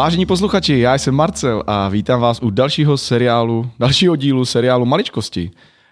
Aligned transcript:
Vážení 0.00 0.26
posluchači, 0.26 0.78
já 0.78 0.94
jsem 0.94 1.14
Marcel 1.14 1.62
a 1.66 1.88
vítám 1.88 2.20
vás 2.20 2.42
u 2.42 2.50
dalšího 2.50 2.96
seriálu, 2.96 3.70
dalšího 3.78 4.16
dílu 4.16 4.44
seriálu 4.44 4.86
Maličkosti. 4.86 5.50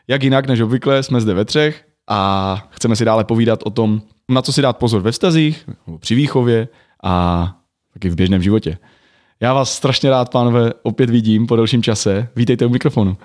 Jak 0.08 0.22
jinak 0.22 0.46
než 0.46 0.60
obvykle 0.60 1.02
jsme 1.02 1.20
zde 1.20 1.34
ve 1.34 1.44
třech 1.44 1.84
a 2.08 2.68
chceme 2.70 2.96
si 2.96 3.04
dále 3.04 3.24
povídat 3.24 3.60
o 3.64 3.70
tom, 3.70 4.02
na 4.28 4.42
co 4.42 4.52
si 4.52 4.62
dát 4.62 4.72
pozor 4.72 5.02
ve 5.02 5.12
vztazích, 5.12 5.68
při 5.98 6.14
výchově 6.14 6.68
a 7.02 7.54
taky 7.92 8.08
v 8.08 8.14
běžném 8.14 8.42
životě. 8.42 8.78
Já 9.40 9.54
vás 9.54 9.72
strašně 9.72 10.10
rád, 10.10 10.32
pánové, 10.32 10.72
opět 10.82 11.10
vidím 11.10 11.46
po 11.46 11.56
delším 11.56 11.82
čase. 11.82 12.28
Vítejte 12.36 12.66
u 12.66 12.68
mikrofonu. 12.68 13.16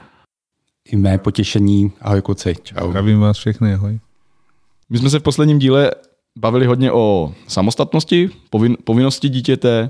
I 0.85 0.95
mé 0.95 1.17
potěšení. 1.17 1.91
Ahoj 2.01 2.21
kluci. 2.21 2.55
Čau. 2.63 2.89
Zdravím 2.89 3.19
vás 3.19 3.37
všechny, 3.37 3.73
ahoj. 3.73 3.99
My 4.89 4.97
jsme 4.97 5.09
se 5.09 5.19
v 5.19 5.23
posledním 5.23 5.59
díle 5.59 5.91
bavili 6.39 6.65
hodně 6.65 6.91
o 6.91 7.33
samostatnosti, 7.47 8.29
povin, 8.49 8.77
povinnosti 8.83 9.29
dítěte 9.29 9.89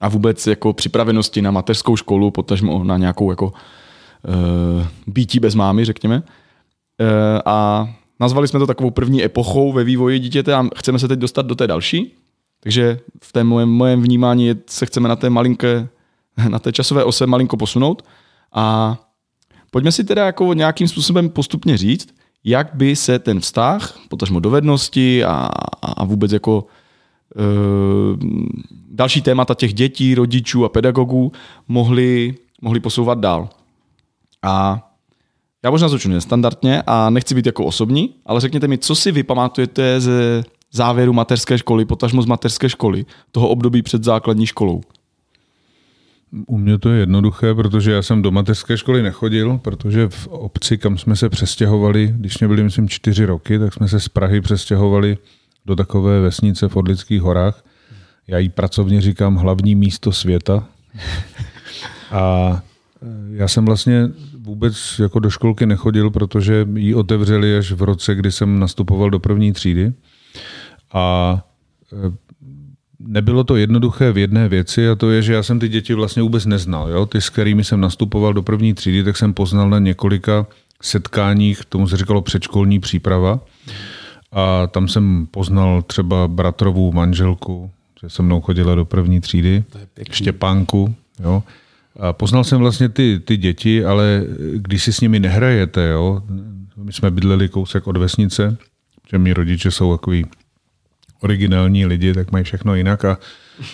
a 0.00 0.08
vůbec 0.08 0.46
jako 0.46 0.72
připravenosti 0.72 1.42
na 1.42 1.50
mateřskou 1.50 1.96
školu, 1.96 2.30
potažmo 2.30 2.84
na 2.84 2.96
nějakou 2.96 3.30
jako 3.30 3.46
uh, 3.46 4.86
býtí 5.06 5.40
bez 5.40 5.54
mámy, 5.54 5.84
řekněme. 5.84 6.16
Uh, 6.16 7.42
a 7.44 7.88
nazvali 8.20 8.48
jsme 8.48 8.58
to 8.58 8.66
takovou 8.66 8.90
první 8.90 9.24
epochou 9.24 9.72
ve 9.72 9.84
vývoji 9.84 10.18
dítěte 10.18 10.54
a 10.54 10.64
chceme 10.76 10.98
se 10.98 11.08
teď 11.08 11.18
dostat 11.18 11.46
do 11.46 11.54
té 11.54 11.66
další. 11.66 12.14
Takže 12.60 12.98
v 13.22 13.32
té 13.32 13.44
mojem, 13.44 13.68
mojem 13.68 14.02
vnímání 14.02 14.54
se 14.66 14.86
chceme 14.86 15.08
na 15.08 15.16
té 15.16 15.30
malinké, 15.30 15.88
na 16.48 16.58
té 16.58 16.72
časové 16.72 17.04
ose 17.04 17.26
malinko 17.26 17.56
posunout 17.56 18.02
a 18.52 18.96
pojďme 19.70 19.92
si 19.92 20.04
teda 20.04 20.26
jako 20.26 20.54
nějakým 20.54 20.88
způsobem 20.88 21.28
postupně 21.28 21.76
říct, 21.76 22.08
jak 22.44 22.74
by 22.74 22.96
se 22.96 23.18
ten 23.18 23.40
vztah, 23.40 23.98
potažmo 24.08 24.40
dovednosti 24.40 25.24
a, 25.24 25.48
a 25.82 26.04
vůbec 26.04 26.32
jako 26.32 26.66
další 28.90 29.22
témata 29.22 29.54
těch 29.54 29.74
dětí, 29.74 30.14
rodičů 30.14 30.64
a 30.64 30.68
pedagogů 30.68 31.32
mohli, 31.68 32.34
mohli 32.62 32.80
posouvat 32.80 33.18
dál. 33.18 33.48
A 34.42 34.82
já 35.64 35.70
možná 35.70 35.88
začnu 35.88 36.12
nestandardně 36.12 36.82
a 36.86 37.10
nechci 37.10 37.34
být 37.34 37.46
jako 37.46 37.64
osobní, 37.64 38.14
ale 38.26 38.40
řekněte 38.40 38.68
mi, 38.68 38.78
co 38.78 38.94
si 38.94 39.12
vy 39.12 39.22
pamatujete 39.22 40.00
ze 40.00 40.44
závěru 40.72 41.12
mateřské 41.12 41.58
školy, 41.58 41.84
potažmo 41.84 42.22
z 42.22 42.26
mateřské 42.26 42.68
školy, 42.68 43.06
toho 43.32 43.48
období 43.48 43.82
před 43.82 44.04
základní 44.04 44.46
školou? 44.46 44.80
U 46.46 46.58
mě 46.58 46.78
to 46.78 46.88
je 46.88 47.00
jednoduché, 47.00 47.54
protože 47.54 47.92
já 47.92 48.02
jsem 48.02 48.22
do 48.22 48.30
mateřské 48.30 48.78
školy 48.78 49.02
nechodil, 49.02 49.58
protože 49.58 50.08
v 50.08 50.26
obci, 50.26 50.78
kam 50.78 50.98
jsme 50.98 51.16
se 51.16 51.28
přestěhovali, 51.28 52.14
když 52.16 52.38
mě 52.38 52.48
byli, 52.48 52.62
myslím, 52.62 52.88
čtyři 52.88 53.24
roky, 53.24 53.58
tak 53.58 53.74
jsme 53.74 53.88
se 53.88 54.00
z 54.00 54.08
Prahy 54.08 54.40
přestěhovali 54.40 55.18
do 55.66 55.76
takové 55.76 56.20
vesnice 56.20 56.68
v 56.68 56.76
Odlických 56.76 57.22
horách. 57.22 57.64
Já 58.26 58.38
jí 58.38 58.48
pracovně 58.48 59.00
říkám 59.00 59.36
hlavní 59.36 59.74
místo 59.74 60.12
světa. 60.12 60.68
A 62.10 62.62
e, 63.02 63.36
já 63.36 63.48
jsem 63.48 63.64
vlastně 63.64 64.08
vůbec 64.38 64.98
jako 64.98 65.18
do 65.18 65.30
školky 65.30 65.66
nechodil, 65.66 66.10
protože 66.10 66.66
ji 66.74 66.94
otevřeli 66.94 67.56
až 67.56 67.72
v 67.72 67.82
roce, 67.82 68.14
kdy 68.14 68.32
jsem 68.32 68.58
nastupoval 68.58 69.10
do 69.10 69.18
první 69.18 69.52
třídy. 69.52 69.92
A 70.92 71.36
e, 71.92 72.16
nebylo 72.98 73.44
to 73.44 73.56
jednoduché 73.56 74.12
v 74.12 74.18
jedné 74.18 74.48
věci 74.48 74.88
a 74.88 74.94
to 74.94 75.10
je, 75.10 75.22
že 75.22 75.32
já 75.32 75.42
jsem 75.42 75.58
ty 75.58 75.68
děti 75.68 75.94
vlastně 75.94 76.22
vůbec 76.22 76.46
neznal. 76.46 76.88
Jo? 76.88 77.06
Ty, 77.06 77.20
s 77.20 77.30
kterými 77.30 77.64
jsem 77.64 77.80
nastupoval 77.80 78.32
do 78.32 78.42
první 78.42 78.74
třídy, 78.74 79.04
tak 79.04 79.16
jsem 79.16 79.34
poznal 79.34 79.70
na 79.70 79.78
několika 79.78 80.46
setkáních, 80.82 81.64
tomu 81.64 81.88
se 81.88 81.96
říkalo 81.96 82.22
předškolní 82.22 82.80
příprava. 82.80 83.40
A 84.32 84.66
tam 84.66 84.88
jsem 84.88 85.26
poznal 85.30 85.82
třeba 85.82 86.28
bratrovou 86.28 86.92
manželku, 86.92 87.70
že 88.02 88.10
se 88.10 88.22
mnou 88.22 88.40
chodila 88.40 88.74
do 88.74 88.84
první 88.84 89.20
třídy, 89.20 89.64
Štěpánku. 90.10 90.94
Jo? 91.20 91.42
A 92.00 92.12
poznal 92.12 92.44
jsem 92.44 92.58
vlastně 92.58 92.88
ty, 92.88 93.20
ty 93.24 93.36
děti, 93.36 93.84
ale 93.84 94.24
když 94.54 94.82
si 94.82 94.92
s 94.92 95.00
nimi 95.00 95.20
nehrajete, 95.20 95.88
jo? 95.88 96.22
my 96.76 96.92
jsme 96.92 97.10
bydleli 97.10 97.48
kousek 97.48 97.86
od 97.86 97.96
vesnice, 97.96 98.56
že 99.10 99.18
mý 99.18 99.32
rodiče 99.32 99.70
jsou 99.70 99.96
takový 99.96 100.24
originální 101.20 101.86
lidi, 101.86 102.14
tak 102.14 102.32
mají 102.32 102.44
všechno 102.44 102.74
jinak 102.74 103.04
a, 103.04 103.18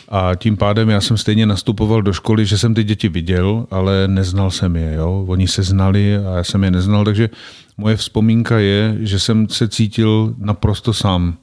a 0.09 0.34
tím 0.34 0.56
pádem 0.56 0.88
já 0.88 1.00
jsem 1.00 1.16
stejně 1.16 1.47
nastupoval 1.47 2.03
do 2.03 2.12
školy, 2.12 2.47
že 2.47 2.59
jsem 2.59 2.75
ty 2.75 2.84
děti 2.84 3.09
viděl, 3.09 3.66
ale 3.70 4.09
neznal 4.09 4.50
jsem 4.50 4.76
je. 4.76 4.94
Jo? 4.94 5.25
Oni 5.28 5.48
se 5.48 5.62
znali 5.62 6.16
a 6.16 6.37
já 6.37 6.44
jsem 6.44 6.65
je 6.65 6.70
neznal, 6.70 7.04
takže 7.04 7.31
moje 7.76 7.97
vzpomínka 7.97 8.59
je, 8.59 8.97
že 9.00 9.19
jsem 9.19 9.48
se 9.48 9.69
cítil 9.69 10.34
naprosto 10.38 10.93
sám. 10.93 11.37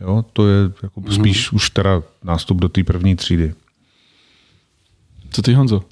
Jo? 0.00 0.24
To 0.32 0.48
je 0.48 0.70
jako 0.82 1.00
mhm. 1.00 1.12
spíš 1.12 1.52
už 1.52 1.70
teda 1.70 2.02
nástup 2.24 2.58
do 2.58 2.68
té 2.68 2.84
první 2.84 3.16
třídy. 3.16 3.54
Co 5.30 5.42
ty, 5.42 5.54
Honzo? 5.54 5.82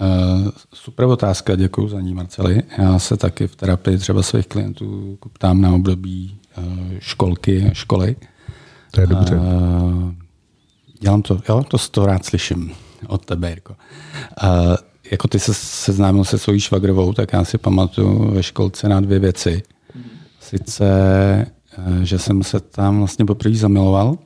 Uh, 0.00 0.48
super 0.74 1.04
otázka, 1.04 1.56
děkuji 1.56 1.88
za 1.88 2.00
ní, 2.00 2.14
Marceli. 2.14 2.62
Já 2.78 2.98
se 2.98 3.16
taky 3.16 3.46
v 3.46 3.56
terapii 3.56 3.98
třeba 3.98 4.22
svých 4.22 4.46
klientů 4.46 5.18
ptám 5.32 5.60
na 5.60 5.70
období 5.70 6.38
uh, 6.58 6.64
školky, 6.98 7.70
školy. 7.72 8.16
To 8.90 9.00
je 9.00 9.06
dobře. 9.06 9.36
Uh, 9.36 10.12
dělám 11.00 11.22
to, 11.22 11.40
jo, 11.48 11.64
to, 11.68 11.78
to 11.90 12.06
rád 12.06 12.24
slyším 12.24 12.72
od 13.06 13.24
tebe, 13.24 13.50
Jirko. 13.50 13.76
Uh, 14.42 14.48
jako 15.10 15.28
ty 15.28 15.38
se 15.38 15.54
seznámil 15.54 16.24
se 16.24 16.38
svojí 16.38 16.60
švagrovou, 16.60 17.12
tak 17.12 17.32
já 17.32 17.44
si 17.44 17.58
pamatuju 17.58 18.30
ve 18.30 18.42
školce 18.42 18.88
na 18.88 19.00
dvě 19.00 19.18
věci. 19.18 19.62
Sice, 20.40 20.86
že 22.02 22.18
jsem 22.18 22.42
se 22.42 22.60
tam 22.60 22.98
vlastně 22.98 23.24
poprvé 23.24 23.54
zamiloval, 23.54 24.18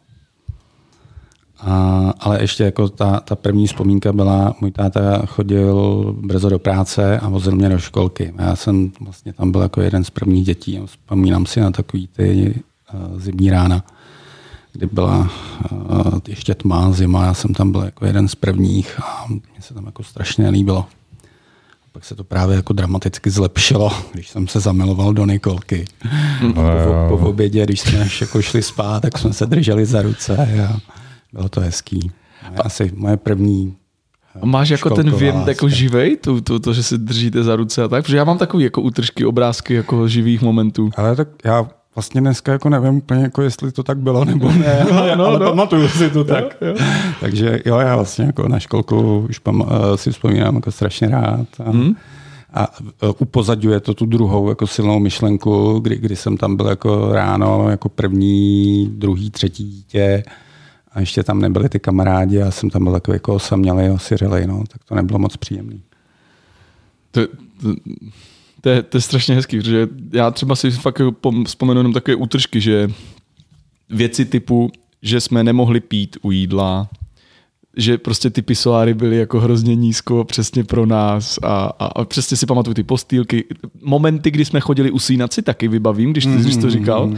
a, 1.61 2.13
ale 2.21 2.43
ještě 2.43 2.65
jako 2.65 2.89
ta, 2.89 3.21
ta 3.21 3.37
první 3.37 3.67
vzpomínka 3.67 4.13
byla, 4.13 4.55
můj 4.61 4.71
táta 4.71 5.27
chodil 5.27 6.05
brzo 6.21 6.49
do 6.49 6.59
práce 6.59 7.19
a 7.19 7.29
vozil 7.29 7.57
mě 7.57 7.69
do 7.69 7.79
školky. 7.79 8.35
Já 8.39 8.57
jsem 8.57 8.93
vlastně 9.01 9.33
tam 9.33 9.53
byl 9.53 9.61
jako 9.61 9.81
jeden 9.81 10.05
z 10.05 10.11
prvních 10.11 10.45
dětí. 10.45 10.81
Vzpomínám 10.87 11.47
si 11.47 11.61
na 11.61 11.71
takový 11.71 12.07
ty 12.07 12.55
uh, 12.95 13.21
zimní 13.21 13.51
rána 13.51 13.85
kdy 14.75 14.87
byla 14.87 15.31
uh, 15.73 16.19
ještě 16.29 16.55
tma, 16.55 16.93
zima, 16.93 17.25
já 17.25 17.35
jsem 17.35 17.55
tam 17.55 17.73
byl 17.73 17.83
jako 17.83 18.07
jeden 18.07 18.29
z 18.29 18.35
prvních 18.35 19.01
a 19.01 19.25
mně 19.29 19.41
se 19.61 19.75
tam 19.75 19.87
jako 19.87 20.03
strašně 20.03 20.49
líbilo. 20.49 20.87
Pak 21.93 22.05
se 22.05 22.15
to 22.15 22.25
právě 22.25 22.57
jako 22.57 22.73
dramaticky 22.73 23.31
zlepšilo, 23.31 23.91
když 24.13 24.31
jsem 24.31 24.49
se 24.49 24.61
zamiloval 24.61 25.15
do 25.15 25.27
Nikolky. 25.27 25.85
po, 26.55 26.63
po, 27.09 27.19
po 27.19 27.29
obědě, 27.29 27.65
když 27.65 27.81
jsme 27.81 28.09
jako 28.21 28.43
šli 28.43 28.63
spát, 28.63 29.01
tak 29.01 29.19
jsme 29.19 29.33
se 29.33 29.47
drželi 29.47 29.87
za 29.87 30.03
ruce 30.03 30.37
a 30.69 30.77
bylo 31.33 31.49
to 31.49 31.61
hezký. 31.61 32.11
Asi 32.57 32.93
moje 32.97 33.17
první 33.17 33.77
a 34.43 34.47
máš 34.47 34.69
jako 34.69 34.91
ten 34.91 35.11
věm 35.11 35.45
jako 35.47 35.69
živej, 35.69 36.17
to, 36.17 36.41
to, 36.41 36.61
to, 36.61 36.73
že 36.73 36.83
se 36.83 36.99
držíte 36.99 37.43
za 37.43 37.57
ruce 37.57 37.83
a 37.83 37.89
tak? 37.89 38.05
Protože 38.05 38.17
já 38.17 38.25
mám 38.25 38.39
takový 38.39 38.65
jako 38.65 38.81
útržky, 38.81 39.25
obrázky 39.25 39.75
jako 39.75 40.09
živých 40.09 40.43
momentů. 40.43 40.91
Ale 40.97 41.17
tak 41.17 41.29
já 41.45 41.69
Vlastně 41.95 42.21
dneska 42.21 42.53
jako 42.53 42.69
nevím 42.69 42.97
úplně, 42.97 43.23
jako 43.23 43.43
jestli 43.43 43.73
to 43.73 43.83
tak 43.83 43.99
bylo 43.99 44.25
nebo 44.25 44.53
ne, 44.53 44.87
no, 44.93 45.17
no, 45.17 45.27
ale 45.27 45.39
no. 45.39 45.47
pamatuju 45.47 45.89
si 45.89 46.11
to 46.11 46.25
tak. 46.25 46.57
Jo. 46.61 46.75
Takže 47.21 47.61
jo, 47.67 47.79
já 47.79 47.97
vlastně 47.97 48.25
jako 48.25 48.49
na 48.49 48.61
školku 48.61 49.27
už 49.29 49.39
pam, 49.39 49.65
eh, 49.69 49.97
si 49.97 50.11
vzpomínám 50.13 50.55
jako 50.55 50.73
strašně 50.73 51.09
rád. 51.09 51.47
A, 51.65 51.71
hmm. 51.71 51.95
a 52.55 52.69
eh, 53.03 53.13
upozadňuje 53.19 53.81
to 53.81 53.95
tu 53.95 54.07
druhou 54.07 54.49
jako 54.49 54.67
silnou 54.67 54.99
myšlenku, 54.99 55.79
kdy, 55.79 55.97
kdy 55.97 56.17
jsem 56.17 56.37
tam 56.37 56.57
byl 56.57 56.67
jako 56.67 57.13
ráno 57.13 57.71
jako 57.71 57.89
první, 57.89 58.87
druhý, 58.87 59.31
třetí 59.31 59.65
dítě 59.65 60.25
a 60.93 61.01
ještě 61.01 61.23
tam 61.23 61.41
nebyli 61.41 61.69
ty 61.69 61.81
kamarádi 61.81 62.43
a 62.43 62.51
jsem 62.51 62.71
tam 62.71 62.85
byl 62.85 62.93
takový 62.93 63.15
jako 63.15 63.35
osamělý, 63.35 63.91
osiřelej, 63.91 64.47
no, 64.47 64.65
tak 64.73 64.85
to 64.85 64.95
nebylo 64.95 65.19
moc 65.19 65.37
příjemný. 65.37 65.83
To, 67.11 67.21
to, 67.63 67.75
to 68.65 68.71
je, 68.71 68.83
to 68.83 68.97
je 68.97 69.01
strašně 69.01 69.35
hezký, 69.35 69.59
protože 69.59 69.89
já 70.13 70.31
třeba 70.31 70.57
si 70.57 70.71
fakt 70.71 71.01
vzpomenu 71.47 71.81
jenom 71.81 71.93
takové 71.93 72.15
útržky, 72.15 72.61
že 72.61 72.91
věci 73.91 74.25
typu, 74.25 74.71
že 75.03 75.21
jsme 75.21 75.45
nemohli 75.45 75.81
pít 75.81 76.17
u 76.23 76.31
jídla, 76.31 76.89
že 77.77 77.99
prostě 77.99 78.31
ty 78.31 78.43
pisoáry 78.43 78.95
byly 78.95 79.17
jako 79.17 79.41
hrozně 79.41 79.75
nízko 79.75 80.25
přesně 80.25 80.65
pro 80.65 80.87
nás 80.87 81.39
a, 81.43 81.73
a, 81.79 81.87
a 81.87 82.05
přesně 82.05 82.37
si 82.37 82.47
pamatuju 82.47 82.75
ty 82.75 82.83
postýlky. 82.83 83.45
Momenty, 83.83 84.31
kdy 84.31 84.45
jsme 84.45 84.61
chodili 84.61 84.91
usínat 84.91 85.33
si 85.33 85.43
taky 85.43 85.69
vybavím, 85.69 86.11
když 86.11 86.25
ty 86.25 86.31
mm-hmm. 86.31 86.53
jsi 86.53 86.61
to 86.61 86.71
říkal. 86.71 87.13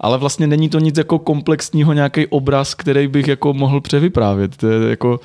Ale 0.00 0.18
vlastně 0.18 0.46
není 0.46 0.68
to 0.68 0.78
nic 0.78 0.98
jako 0.98 1.18
komplexního, 1.18 1.92
nějaký 1.92 2.26
obraz, 2.26 2.74
který 2.74 3.08
bych 3.08 3.28
jako 3.28 3.54
mohl 3.54 3.80
převyprávět. 3.80 4.56
To 4.56 4.68
je 4.68 4.90
jako 4.90 5.20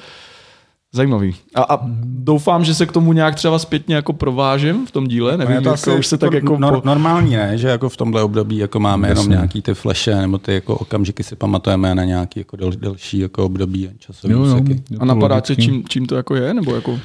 Zajímavý. 0.97 1.35
A, 1.55 1.61
a 1.61 1.79
doufám, 2.03 2.65
že 2.65 2.73
se 2.73 2.85
k 2.85 2.91
tomu 2.91 3.13
nějak 3.13 3.35
třeba 3.35 3.59
zpětně 3.59 3.95
jako 3.95 4.13
provážím 4.13 4.85
v 4.87 4.91
tom 4.91 5.07
díle. 5.07 5.37
Nevím, 5.37 5.63
to 5.63 5.69
jako 5.69 5.95
už 5.95 6.07
se 6.07 6.17
tak 6.17 6.33
jako... 6.33 6.57
Nor, 6.57 6.81
po... 6.81 6.87
Normální 6.87 7.35
ne, 7.35 7.57
že 7.57 7.67
jako 7.67 7.89
v 7.89 7.97
tomhle 7.97 8.23
období 8.23 8.57
jako 8.57 8.79
máme 8.79 9.07
Jasně. 9.07 9.21
jenom 9.21 9.31
nějaký 9.31 9.61
ty 9.61 9.73
fleše 9.73 10.15
nebo 10.15 10.37
ty 10.37 10.53
jako 10.53 10.75
okamžiky 10.75 11.23
si 11.23 11.35
pamatujeme 11.35 11.95
na 11.95 12.03
nějaký 12.03 12.39
jako 12.39 12.55
del, 12.55 12.71
delší 12.71 13.19
jako 13.19 13.45
období 13.45 13.89
časový 13.99 14.33
jo, 14.33 14.45
jo, 14.45 14.63
A 14.99 15.05
napadá 15.05 15.39
tě, 15.39 15.55
čím, 15.55 15.83
čím 15.89 16.05
to 16.05 16.15
jako 16.15 16.35
je? 16.35 16.53
Nebo 16.53 16.75
jako... 16.75 16.99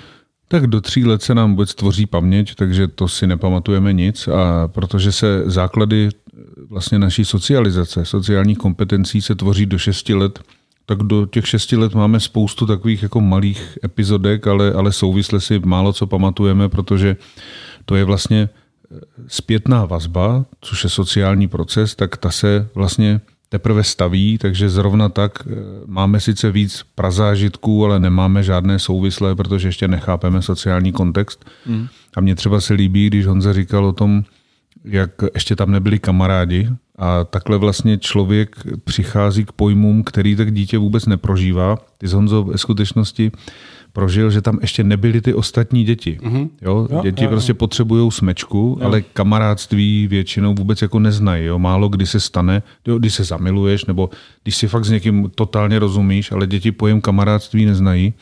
Tak 0.48 0.66
do 0.66 0.80
tří 0.80 1.04
let 1.04 1.22
se 1.22 1.34
nám 1.34 1.50
vůbec 1.50 1.74
tvoří 1.74 2.06
paměť, 2.06 2.54
takže 2.54 2.88
to 2.88 3.08
si 3.08 3.26
nepamatujeme 3.26 3.92
nic 3.92 4.28
a 4.28 4.68
protože 4.68 5.12
se 5.12 5.42
základy 5.46 6.08
vlastně 6.68 6.98
naší 6.98 7.24
socializace, 7.24 8.04
sociálních 8.04 8.58
kompetencí 8.58 9.22
se 9.22 9.34
tvoří 9.34 9.66
do 9.66 9.78
šesti 9.78 10.14
let 10.14 10.38
tak 10.86 10.98
do 10.98 11.26
těch 11.26 11.48
šesti 11.48 11.76
let 11.76 11.94
máme 11.94 12.20
spoustu 12.20 12.66
takových 12.66 13.02
jako 13.02 13.20
malých 13.20 13.78
epizodek, 13.84 14.46
ale, 14.46 14.72
ale 14.72 14.92
souvisle 14.92 15.40
si 15.40 15.58
málo 15.58 15.92
co 15.92 16.06
pamatujeme, 16.06 16.68
protože 16.68 17.16
to 17.84 17.96
je 17.96 18.04
vlastně 18.04 18.48
eh, 18.48 18.98
zpětná 19.26 19.84
vazba, 19.84 20.44
což 20.60 20.84
je 20.84 20.90
sociální 20.90 21.48
proces, 21.48 21.94
tak 21.94 22.16
ta 22.16 22.30
se 22.30 22.68
vlastně 22.74 23.20
teprve 23.48 23.84
staví, 23.84 24.38
takže 24.38 24.68
zrovna 24.68 25.08
tak 25.08 25.32
eh, 25.46 25.54
máme 25.86 26.20
sice 26.20 26.50
víc 26.50 26.84
prazážitků, 26.94 27.84
ale 27.84 28.00
nemáme 28.00 28.42
žádné 28.42 28.78
souvislé, 28.78 29.34
protože 29.34 29.68
ještě 29.68 29.88
nechápeme 29.88 30.42
sociální 30.42 30.92
kontext. 30.92 31.44
Mm. 31.66 31.86
A 32.16 32.20
mně 32.20 32.34
třeba 32.34 32.60
se 32.60 32.74
líbí, 32.74 33.06
když 33.06 33.26
Honza 33.26 33.52
říkal 33.52 33.86
o 33.86 33.92
tom, 33.92 34.24
jak 34.84 35.10
ještě 35.34 35.56
tam 35.56 35.70
nebyli 35.70 35.98
kamarádi 35.98 36.68
a 36.98 37.24
takhle 37.24 37.58
vlastně 37.58 37.98
člověk 37.98 38.56
přichází 38.84 39.44
k 39.44 39.52
pojmům, 39.52 40.04
který 40.04 40.36
tak 40.36 40.54
dítě 40.54 40.78
vůbec 40.78 41.06
neprožívá. 41.06 41.76
Ty 41.98 42.08
z 42.08 42.12
Honzo 42.12 42.44
ve 42.44 42.58
skutečnosti 42.58 43.32
prožil, 43.92 44.30
že 44.30 44.42
tam 44.42 44.58
ještě 44.60 44.84
nebyly 44.84 45.20
ty 45.20 45.34
ostatní 45.34 45.84
děti. 45.84 46.18
Mm-hmm. 46.22 46.48
Jo? 46.62 46.88
Jo, 46.90 47.02
děti 47.02 47.24
jo, 47.24 47.30
prostě 47.30 47.50
jo. 47.50 47.54
potřebují 47.54 48.10
smečku, 48.10 48.78
jo. 48.80 48.86
ale 48.86 49.00
kamarádství 49.00 50.06
většinou 50.06 50.54
vůbec 50.54 50.82
jako 50.82 50.98
neznají. 50.98 51.44
Jo? 51.44 51.58
Málo 51.58 51.88
kdy 51.88 52.06
se 52.06 52.20
stane, 52.20 52.62
jo, 52.86 52.98
když 52.98 53.14
se 53.14 53.24
zamiluješ, 53.24 53.84
nebo 53.84 54.10
když 54.42 54.56
si 54.56 54.68
fakt 54.68 54.84
s 54.84 54.90
někým 54.90 55.30
totálně 55.34 55.78
rozumíš, 55.78 56.32
ale 56.32 56.46
děti 56.46 56.72
pojem 56.72 57.00
kamarádství 57.00 57.64
neznají. 57.64 58.14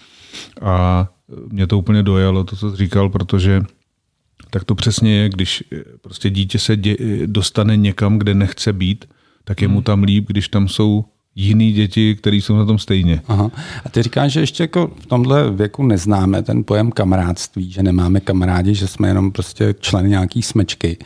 A 0.62 1.08
mě 1.48 1.66
to 1.66 1.78
úplně 1.78 2.02
dojalo, 2.02 2.44
to, 2.44 2.56
co 2.56 2.70
jsi 2.70 2.76
říkal, 2.76 3.08
protože 3.08 3.62
tak 4.50 4.64
to 4.64 4.74
přesně 4.74 5.14
je, 5.14 5.28
když 5.28 5.64
prostě 6.00 6.30
dítě 6.30 6.58
se 6.58 6.76
dě, 6.76 6.96
dostane 7.26 7.76
někam, 7.76 8.18
kde 8.18 8.34
nechce 8.34 8.72
být, 8.72 9.04
tak 9.44 9.62
je 9.62 9.68
mu 9.68 9.74
hmm. 9.74 9.84
tam 9.84 10.02
líp, 10.02 10.24
když 10.28 10.48
tam 10.48 10.68
jsou 10.68 11.04
jiný 11.34 11.72
děti, 11.72 12.14
které 12.14 12.36
jsou 12.36 12.56
na 12.56 12.64
tom 12.64 12.78
stejně. 12.78 13.22
Aha. 13.28 13.50
A 13.84 13.88
ty 13.88 14.02
říkáš, 14.02 14.32
že 14.32 14.40
ještě 14.40 14.62
jako 14.62 14.90
v 15.00 15.06
tomhle 15.06 15.50
věku 15.50 15.82
neznáme 15.82 16.42
ten 16.42 16.64
pojem 16.64 16.92
kamarádství, 16.92 17.70
že 17.70 17.82
nemáme 17.82 18.20
kamarádi, 18.20 18.74
že 18.74 18.86
jsme 18.86 19.08
jenom 19.08 19.32
prostě 19.32 19.74
člen 19.80 20.08
nějaký 20.08 20.42
smečky. 20.42 20.96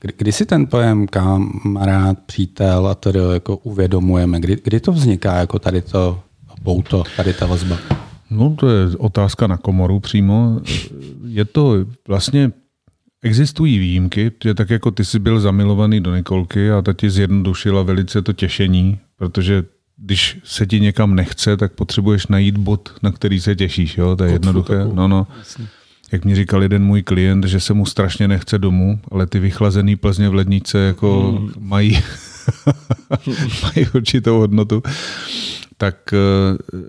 Kdy, 0.00 0.12
kdy 0.16 0.32
si 0.32 0.46
ten 0.46 0.66
pojem 0.66 1.06
kamarád, 1.06 2.18
přítel 2.26 2.86
a 2.86 2.94
to 2.94 3.32
jako 3.32 3.56
uvědomujeme? 3.56 4.40
Kdy, 4.40 4.56
kdy 4.64 4.80
to 4.80 4.92
vzniká 4.92 5.34
jako 5.34 5.58
tady 5.58 5.82
to 5.82 6.20
pouto, 6.62 7.04
tady 7.16 7.34
ta 7.34 7.46
vazba? 7.46 7.78
No 8.30 8.54
to 8.58 8.68
je 8.68 8.96
otázka 8.98 9.46
na 9.46 9.56
komoru 9.56 10.00
přímo. 10.00 10.60
Je 11.24 11.44
to 11.44 11.74
vlastně 12.08 12.52
Existují 13.22 13.78
výjimky, 13.78 14.32
že 14.44 14.54
tak 14.54 14.70
jako 14.70 14.90
ty 14.90 15.04
jsi 15.04 15.18
byl 15.18 15.40
zamilovaný 15.40 16.00
do 16.00 16.16
Nikolky 16.16 16.70
a 16.70 16.82
ta 16.82 16.92
ti 16.92 17.10
zjednodušila 17.10 17.82
velice 17.82 18.22
to 18.22 18.32
těšení, 18.32 18.98
protože 19.16 19.64
když 19.96 20.38
se 20.44 20.66
ti 20.66 20.80
někam 20.80 21.14
nechce, 21.14 21.56
tak 21.56 21.72
potřebuješ 21.72 22.26
najít 22.26 22.56
bod, 22.56 22.94
na 23.02 23.12
který 23.12 23.40
se 23.40 23.56
těšíš. 23.56 23.98
Jo? 23.98 24.16
To 24.16 24.24
je 24.24 24.32
jednoduché. 24.32 24.74
No, 24.94 25.08
no. 25.08 25.26
Jak 26.12 26.24
mi 26.24 26.34
říkal 26.34 26.62
jeden 26.62 26.84
můj 26.84 27.02
klient, 27.02 27.44
že 27.44 27.60
se 27.60 27.74
mu 27.74 27.86
strašně 27.86 28.28
nechce 28.28 28.58
domů, 28.58 29.00
ale 29.10 29.26
ty 29.26 29.38
vychlazený 29.38 29.96
Plzně 29.96 30.28
v 30.28 30.34
lednice 30.34 30.78
jako 30.78 31.32
hmm. 31.32 31.52
mají, 31.58 31.98
mají 33.62 33.86
určitou 33.94 34.38
hodnotu 34.38 34.82
tak 35.82 36.14
eh, 36.14 36.18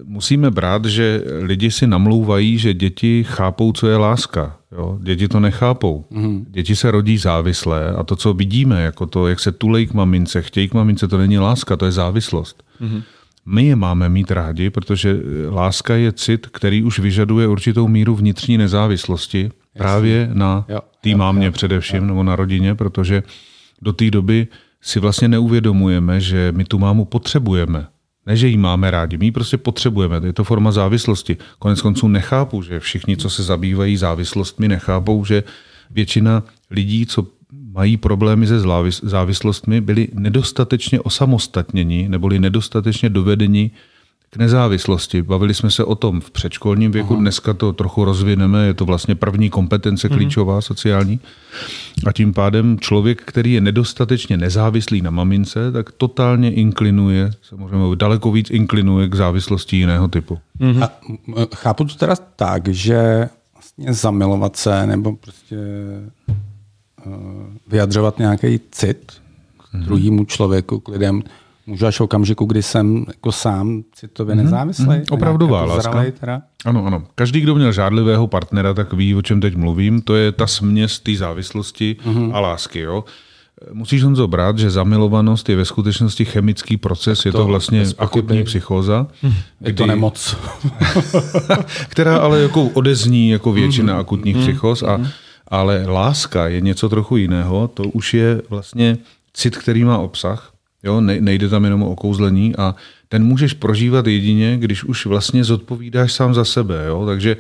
musíme 0.04 0.52
brát, 0.52 0.86
že 0.86 1.24
lidi 1.42 1.72
si 1.72 1.88
namlouvají, 1.88 2.58
že 2.58 2.74
děti 2.74 3.24
chápou, 3.28 3.72
co 3.72 3.88
je 3.88 3.98
láska. 3.98 4.58
Jo? 4.72 5.00
Děti 5.02 5.28
to 5.28 5.40
nechápou. 5.40 6.06
Mm. 6.10 6.46
Děti 6.50 6.76
se 6.76 6.92
rodí 6.92 7.18
závislé 7.18 7.90
a 7.90 8.04
to, 8.04 8.16
co 8.16 8.34
vidíme, 8.34 8.82
jako 8.82 9.06
to, 9.06 9.28
jak 9.28 9.40
se 9.40 9.52
tulej 9.52 9.88
k 9.88 9.94
mamince, 9.94 10.42
chtějí 10.42 10.70
k 10.70 10.74
mamince, 10.74 11.08
to 11.08 11.18
není 11.18 11.38
láska, 11.38 11.78
to 11.78 11.86
je 11.86 11.92
závislost. 11.92 12.64
Mm. 12.80 13.02
My 13.46 13.66
je 13.66 13.76
máme 13.76 14.10
mít 14.10 14.32
rádi, 14.32 14.70
protože 14.70 15.18
láska 15.50 15.96
je 15.96 16.12
cit, 16.12 16.48
který 16.48 16.84
už 16.84 17.00
vyžaduje 17.00 17.48
určitou 17.48 17.88
míru 17.88 18.16
vnitřní 18.16 18.58
nezávislosti 18.58 19.42
Jasně. 19.42 19.78
právě 19.78 20.30
na 20.34 20.66
té 21.02 21.16
mámě 21.16 21.52
především, 21.52 22.00
jo. 22.00 22.06
nebo 22.06 22.24
na 22.24 22.36
rodině, 22.36 22.76
protože 22.76 23.24
do 23.82 23.94
té 23.94 24.12
doby 24.12 24.48
si 24.82 25.00
vlastně 25.00 25.28
neuvědomujeme, 25.28 26.22
že 26.22 26.52
my 26.56 26.64
tu 26.64 26.80
mámu 26.80 27.06
potřebujeme. 27.06 27.88
Ne, 28.26 28.36
že 28.38 28.48
ji 28.48 28.58
máme 28.58 28.92
rádi, 28.92 29.18
my 29.18 29.26
ji 29.26 29.32
prostě 29.32 29.58
potřebujeme, 29.58 30.22
je 30.24 30.34
to 30.34 30.44
forma 30.44 30.72
závislosti. 30.72 31.38
Konec 31.60 31.82
konců 31.82 32.08
nechápu, 32.08 32.62
že 32.62 32.80
všichni, 32.80 33.18
co 33.18 33.30
se 33.30 33.44
zabývají 33.44 33.98
závislostmi, 33.98 34.68
nechápou, 34.68 35.26
že 35.26 35.44
většina 35.92 36.44
lidí, 36.70 37.06
co 37.06 37.28
mají 37.52 37.98
problémy 37.98 38.48
se 38.48 38.60
závislostmi, 39.04 39.82
byli 39.82 40.08
nedostatečně 40.14 41.00
osamostatněni, 41.00 42.10
neboli 42.10 42.40
nedostatečně 42.40 43.10
dovedeni 43.10 43.72
k 44.34 44.38
nezávislosti. 44.38 45.22
Bavili 45.22 45.54
jsme 45.54 45.72
se 45.72 45.84
o 45.84 45.96
tom 45.96 46.22
v 46.22 46.32
předškolním 46.32 46.92
věku, 46.92 47.14
Aha. 47.14 47.22
dneska 47.22 47.54
to 47.54 47.74
trochu 47.74 48.06
rozvineme, 48.06 48.66
je 48.66 48.74
to 48.74 48.86
vlastně 48.86 49.16
první 49.16 49.50
kompetence 49.50 50.08
mhm. 50.10 50.18
klíčová, 50.18 50.62
sociální. 50.62 51.20
A 52.06 52.12
tím 52.12 52.34
pádem 52.34 52.80
člověk, 52.80 53.22
který 53.22 53.54
je 53.54 53.62
nedostatečně 53.62 54.38
nezávislý 54.38 55.02
na 55.02 55.12
mamince, 55.12 55.72
tak 55.72 55.92
totálně 55.92 56.52
inklinuje, 56.52 57.32
samozřejmě 57.42 57.96
daleko 57.96 58.32
víc 58.32 58.50
inklinuje 58.50 59.10
k 59.10 59.16
závislosti 59.16 59.78
jiného 59.78 60.08
typu. 60.08 60.40
Mhm. 60.60 60.84
A 60.84 60.90
chápu 61.56 61.86
to 61.86 61.96
teda 61.96 62.16
tak, 62.36 62.68
že 62.68 63.30
vlastně 63.54 63.94
zamilovat 63.94 64.56
se 64.56 64.88
nebo 64.88 65.16
prostě 65.16 65.58
uh, 67.06 67.14
vyjadřovat 67.68 68.20
nějaký 68.20 68.60
cit 68.72 69.14
k 69.58 69.74
mhm. 69.74 69.86
druhému 69.86 70.26
člověku, 70.26 70.80
k 70.80 70.88
lidem, 70.88 71.24
Můžu 71.68 71.86
až 71.86 72.00
v 72.00 72.04
okamžiku, 72.04 72.46
kdy 72.46 72.64
jsem 72.64 73.06
jako 73.08 73.32
sám 73.32 73.84
citově 73.96 74.36
mm-hmm. 74.36 74.44
nezávislý. 74.44 74.86
Mm-hmm. 74.86 75.14
Opravdová 75.14 75.62
jako 75.62 75.74
láska. 75.74 76.04
Teda. 76.20 76.42
Ano, 76.66 76.86
ano. 76.86 77.04
Každý, 77.16 77.42
kdo 77.42 77.56
měl 77.56 77.72
žádlivého 77.72 78.28
partnera, 78.28 78.74
tak 78.74 78.94
ví, 78.94 79.16
o 79.16 79.22
čem 79.22 79.42
teď 79.42 79.56
mluvím. 79.56 80.02
To 80.02 80.16
je 80.16 80.32
ta 80.32 80.48
směs 80.48 81.00
té 81.00 81.16
závislosti 81.16 81.96
mm-hmm. 82.06 82.36
a 82.36 82.40
lásky. 82.40 82.80
Jo? 82.80 83.04
Musíš 83.74 84.04
on 84.04 84.16
zobrat, 84.16 84.58
že 84.58 84.70
zamilovanost 84.70 85.50
je 85.50 85.56
ve 85.56 85.66
skutečnosti 85.66 86.26
chemický 86.26 86.78
proces, 86.78 87.22
to, 87.22 87.28
je 87.28 87.32
to 87.32 87.46
vlastně 87.46 87.86
akutní 87.98 88.44
psychóza. 88.44 89.08
Hm, 89.24 89.28
je 89.28 89.34
kdy, 89.60 89.74
to 89.74 89.86
nemoc. 89.86 90.38
která 91.90 92.18
ale 92.18 92.42
jako 92.42 92.64
odezní 92.64 93.30
jako 93.30 93.52
většina 93.52 93.94
mm-hmm. 93.94 94.00
akutních 94.00 94.36
mm-hmm. 94.36 94.42
psychóz. 94.42 94.84
A, 94.84 95.02
ale 95.48 95.86
láska 95.86 96.48
je 96.48 96.62
něco 96.62 96.90
trochu 96.90 97.18
jiného. 97.18 97.68
To 97.68 97.84
už 97.84 98.14
je 98.14 98.42
vlastně 98.50 98.98
cit, 99.34 99.58
který 99.58 99.84
má 99.84 99.98
obsah 99.98 100.53
Jo, 100.84 101.02
nejde 101.02 101.50
tam 101.50 101.64
jenom 101.64 101.84
o 101.84 101.96
kouzlení 101.96 102.56
a 102.56 102.76
ten 103.10 103.24
můžeš 103.24 103.54
prožívat 103.54 104.08
jedině, 104.08 104.58
když 104.58 104.84
už 104.84 105.06
vlastně 105.06 105.44
zodpovídáš 105.44 106.14
sám 106.14 106.34
za 106.34 106.46
sebe. 106.46 106.86
Jo? 106.88 107.06
Takže 107.06 107.38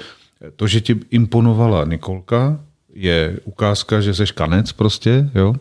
to, 0.55 0.67
že 0.67 0.81
ti 0.81 0.99
imponovala 1.11 1.85
Nikolka, 1.85 2.59
je 2.93 3.39
ukázka, 3.43 4.01
že 4.01 4.13
seš 4.13 4.31
kanec 4.31 4.71
prostě, 4.71 5.29
jo? 5.35 5.55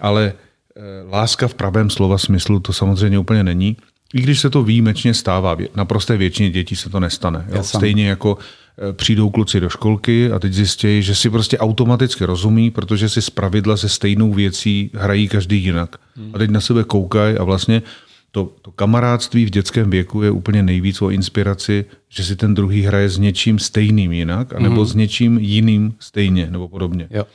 ale 0.00 0.32
eh, 0.32 0.80
láska 1.10 1.48
v 1.48 1.54
pravém 1.54 1.90
slova 1.90 2.18
smyslu 2.18 2.60
to 2.60 2.72
samozřejmě 2.72 3.18
úplně 3.18 3.44
není. 3.44 3.76
I 4.14 4.20
když 4.20 4.40
se 4.40 4.50
to 4.50 4.62
výjimečně 4.62 5.14
stává, 5.14 5.56
na 5.74 5.84
prosté 5.84 6.16
většině 6.16 6.50
dětí 6.50 6.76
se 6.76 6.90
to 6.90 7.00
nestane. 7.00 7.46
Jo? 7.48 7.62
Stejně 7.62 8.08
jako 8.08 8.38
Eh, 8.78 8.92
přijdou 8.92 9.30
kluci 9.30 9.60
do 9.60 9.68
školky 9.68 10.32
a 10.32 10.38
teď 10.38 10.52
zjistí, 10.52 11.02
že 11.02 11.14
si 11.14 11.30
prostě 11.30 11.58
automaticky 11.58 12.24
rozumí, 12.24 12.70
protože 12.70 13.08
si 13.08 13.22
zpravidla 13.22 13.76
se 13.76 13.88
stejnou 13.88 14.32
věcí 14.32 14.90
hrají 14.94 15.28
každý 15.28 15.64
jinak. 15.64 15.96
A 16.32 16.38
teď 16.38 16.50
na 16.50 16.60
sebe 16.60 16.84
koukají 16.84 17.36
a 17.36 17.44
vlastně 17.44 17.82
to, 18.30 18.52
to 18.62 18.72
kamarádství 18.72 19.44
v 19.44 19.50
dětském 19.50 19.90
věku 19.90 20.22
je 20.22 20.30
úplně 20.30 20.62
nejvíc 20.62 21.02
o 21.02 21.10
inspiraci, 21.10 21.84
že 22.08 22.24
si 22.24 22.36
ten 22.36 22.54
druhý 22.54 22.82
hraje 22.82 23.08
s 23.08 23.18
něčím 23.18 23.58
stejným 23.58 24.12
jinak, 24.12 24.54
anebo 24.54 24.80
mm. 24.80 24.86
s 24.86 24.94
něčím 24.94 25.38
jiným 25.38 25.94
stejně, 25.98 26.48
nebo 26.50 26.68
podobně. 26.68 27.06
Jo. 27.10 27.26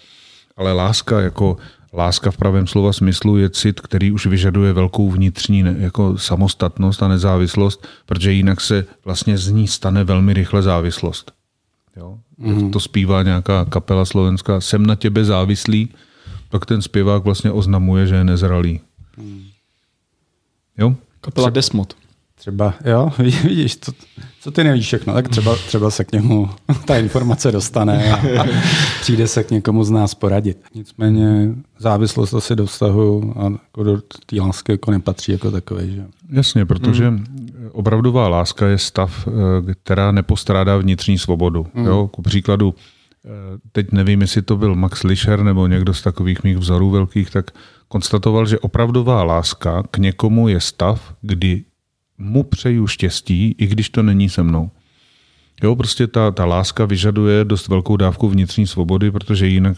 Ale 0.58 0.74
láska 0.74 1.22
jako 1.22 1.58
láska 1.94 2.32
v 2.32 2.38
pravém 2.38 2.68
slova 2.68 2.94
smyslu 2.94 3.38
je 3.38 3.50
cit, 3.50 3.80
který 3.82 4.12
už 4.12 4.26
vyžaduje 4.26 4.74
velkou 4.74 5.10
vnitřní 5.12 5.64
jako 5.78 6.18
samostatnost 6.18 7.04
a 7.04 7.08
nezávislost, 7.08 7.88
protože 8.06 8.32
jinak 8.32 8.62
se 8.62 8.86
vlastně 9.06 9.38
z 9.38 9.52
ní 9.52 9.68
stane 9.68 10.04
velmi 10.04 10.34
rychle 10.34 10.62
závislost. 10.62 11.32
Jo? 11.98 12.18
Mm. 12.38 12.72
To 12.72 12.80
zpívá 12.80 13.24
nějaká 13.24 13.66
kapela 13.66 14.06
slovenská, 14.06 14.62
jsem 14.62 14.86
na 14.86 14.96
těbe 14.96 15.26
závislý, 15.26 15.90
pak 16.50 16.66
ten 16.66 16.82
zpěvák 16.82 17.24
vlastně 17.24 17.52
oznamuje, 17.52 18.08
že 18.08 18.16
je 18.16 18.24
nezralý. 18.24 18.80
Mm. 19.18 19.44
Jo? 20.78 20.96
Kapela 21.22 21.50
Desmod. 21.50 21.94
Třeba, 22.40 22.74
jo, 22.86 23.12
vidíš, 23.44 23.76
to, 23.76 23.92
co 24.42 24.52
ty 24.52 24.64
nevíš 24.64 24.86
všechno, 24.86 25.14
tak 25.14 25.30
třeba, 25.30 25.56
třeba 25.56 25.92
se 25.92 26.04
k 26.04 26.12
němu 26.12 26.50
ta 26.86 26.98
informace 26.98 27.52
dostane 27.52 28.12
a, 28.12 28.42
a 28.42 28.46
přijde 29.02 29.28
se 29.28 29.44
k 29.44 29.52
někomu 29.52 29.84
z 29.84 29.92
nás 29.92 30.14
poradit. 30.14 30.58
Nicméně 30.76 31.56
závislost 31.80 32.34
asi 32.34 32.56
do 32.56 32.66
vztahu 32.66 33.34
a 33.38 33.44
jako 33.44 33.84
do 33.84 34.02
té 34.26 34.42
lásky 34.42 34.72
jako 34.72 34.92
nepatří 34.92 35.32
jako 35.32 35.52
takové. 35.52 35.88
Že? 35.88 36.06
Jasně, 36.30 36.66
protože 36.66 37.10
mm. 37.10 37.26
opravdová 37.72 38.28
láska 38.28 38.68
je 38.68 38.78
stav, 38.78 39.28
eh, 39.28 39.74
která 39.84 40.12
nepostrádá 40.12 40.78
vnitřní 40.78 41.18
svobodu. 41.18 41.68
Mm. 41.74 41.86
Jo? 41.86 42.08
Ku 42.08 42.22
příkladu, 42.22 42.76
eh, 43.26 43.30
teď 43.72 43.92
nevím, 43.92 44.22
jestli 44.22 44.42
to 44.42 44.58
byl 44.58 44.76
Max 44.76 45.04
Lischer 45.04 45.44
nebo 45.44 45.68
někdo 45.68 45.94
z 45.94 46.02
takových 46.02 46.44
mých 46.44 46.58
vzorů 46.58 46.90
velkých, 46.90 47.30
tak 47.30 47.52
konstatoval, 47.88 48.46
že 48.46 48.60
opravdová 48.60 49.24
láska 49.24 49.84
k 49.92 49.98
někomu 49.98 50.48
je 50.48 50.60
stav, 50.60 51.14
kdy 51.22 51.64
mu 52.20 52.44
přeju 52.44 52.88
štěstí, 52.88 53.56
i 53.58 53.68
když 53.68 53.90
to 53.90 54.04
není 54.04 54.30
se 54.30 54.44
mnou. 54.44 54.72
Jo, 55.64 55.76
prostě 55.76 56.08
ta, 56.08 56.32
ta 56.32 56.46
láska 56.46 56.86
vyžaduje 56.86 57.46
dost 57.46 57.68
velkou 57.68 57.98
dávku 57.98 58.30
vnitřní 58.30 58.68
svobody, 58.68 59.12
protože 59.12 59.48
jinak 59.48 59.78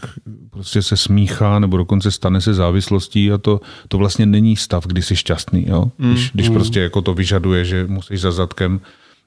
prostě 0.50 0.82
se 0.82 0.96
smíchá 0.96 1.58
nebo 1.58 1.76
dokonce 1.76 2.10
stane 2.10 2.40
se 2.40 2.54
závislostí 2.54 3.32
a 3.32 3.38
to, 3.38 3.60
to 3.88 3.98
vlastně 3.98 4.26
není 4.26 4.56
stav, 4.56 4.86
kdy 4.86 5.02
jsi 5.02 5.16
šťastný. 5.16 5.64
Jo? 5.68 5.90
Když, 5.98 6.30
když 6.34 6.48
mm. 6.48 6.54
prostě 6.54 6.80
jako 6.80 7.02
to 7.02 7.14
vyžaduje, 7.14 7.64
že 7.64 7.86
musíš 7.86 8.20
za 8.20 8.32
zadkem 8.32 8.80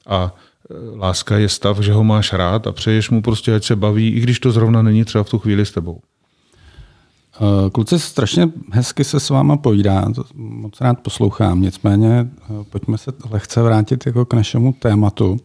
a 0.07 0.36
e, 0.69 0.98
láska 0.98 1.38
je 1.38 1.50
stav, 1.50 1.79
že 1.79 1.93
ho 1.93 2.03
máš 2.03 2.34
rád 2.34 2.67
a 2.67 2.72
přeješ 2.72 3.10
mu 3.10 3.22
prostě, 3.22 3.55
ať 3.55 3.63
se 3.63 3.75
baví, 3.75 4.10
i 4.10 4.19
když 4.19 4.39
to 4.39 4.51
zrovna 4.51 4.81
není 4.81 5.05
třeba 5.05 5.24
v 5.24 5.29
tu 5.29 5.39
chvíli 5.39 5.65
s 5.65 5.72
tebou. 5.72 6.01
E, 7.42 7.70
kluci, 7.70 8.00
strašně 8.00 8.50
hezky 8.72 9.04
se 9.04 9.20
s 9.20 9.30
váma 9.30 9.58
povídá, 9.58 10.06
moc 10.36 10.82
rád 10.82 11.00
poslouchám, 11.00 11.62
nicméně 11.62 12.10
e, 12.10 12.27
pojďme 12.70 12.98
se 12.98 13.12
lehce 13.30 13.62
vrátit 13.62 14.06
jako 14.06 14.25
k 14.25 14.34
našemu 14.34 14.74
tématu. 14.74 15.38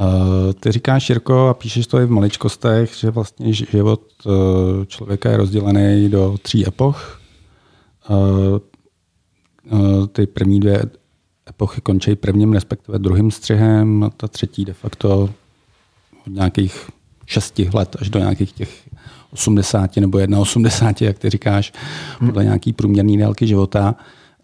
Uh, 0.00 0.52
ty 0.60 0.72
říkáš, 0.72 1.08
Jirko, 1.08 1.48
a 1.48 1.54
píšeš 1.54 1.86
to 1.86 2.00
i 2.00 2.06
v 2.06 2.10
maličkostech, 2.10 2.94
že 2.94 3.10
vlastně 3.10 3.52
život 3.52 4.02
člověka 4.86 5.30
je 5.30 5.36
rozdělený 5.36 6.08
do 6.08 6.36
tří 6.42 6.66
epoch. 6.66 7.20
Ty 10.12 10.26
první 10.26 10.60
dvě 10.60 10.82
epochy 11.48 11.80
končí 11.80 12.14
prvním, 12.14 12.52
respektive 12.52 12.98
druhým 12.98 13.30
střihem, 13.30 14.04
a 14.04 14.10
ta 14.10 14.28
třetí 14.28 14.64
de 14.64 14.72
facto 14.72 15.22
od 16.26 16.32
nějakých 16.32 16.90
šesti 17.26 17.70
let 17.74 17.96
až 18.00 18.10
do 18.10 18.18
nějakých 18.18 18.52
těch 18.52 18.88
80 19.32 19.96
nebo 19.96 20.18
1,80, 20.18 21.04
jak 21.04 21.18
ty 21.18 21.30
říkáš, 21.30 21.72
podle 22.18 22.44
nějaký 22.44 22.72
průměrný 22.72 23.18
délky 23.18 23.46
života. 23.46 23.94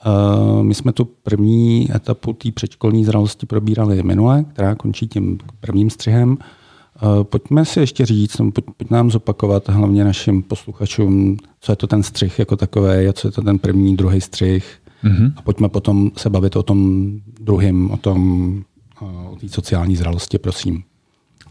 Eh, 0.01 0.63
my 0.63 0.75
jsme 0.75 0.93
tu 0.93 1.05
první 1.05 1.89
etapu 1.95 2.33
té 2.33 2.53
předškolní 2.53 3.05
zralosti 3.05 3.47
probírali 3.47 4.03
minule, 4.03 4.45
která 4.53 4.75
končí 4.75 5.09
tím 5.09 5.39
prvním 5.61 5.91
střihem. 5.91 6.39
Eh, 6.41 7.25
pojďme 7.25 7.65
si 7.65 7.81
ještě 7.81 8.07
říct, 8.07 8.37
pojď, 8.37 8.65
pojď 8.77 8.91
nám 8.91 9.11
zopakovat 9.11 9.69
hlavně 9.69 10.05
našim 10.05 10.43
posluchačům, 10.43 11.37
co 11.61 11.73
je 11.73 11.77
to 11.77 11.87
ten 11.87 12.03
střih 12.03 12.39
jako 12.39 12.57
takové, 12.57 13.13
co 13.13 13.29
je 13.29 13.33
to 13.33 13.43
ten 13.43 13.59
první, 13.59 13.97
druhý 13.97 14.21
střih. 14.21 14.79
Mm-hmm. 15.05 15.33
A 15.37 15.43
pojďme 15.43 15.69
potom 15.69 16.11
se 16.17 16.31
bavit 16.31 16.57
o 16.57 16.63
tom 16.63 17.11
druhém, 17.41 17.91
o 17.91 17.97
tom 17.97 18.63
eh, 19.03 19.05
o 19.05 19.37
té 19.37 19.49
sociální 19.49 19.97
zralosti, 19.97 20.39
prosím. 20.39 20.83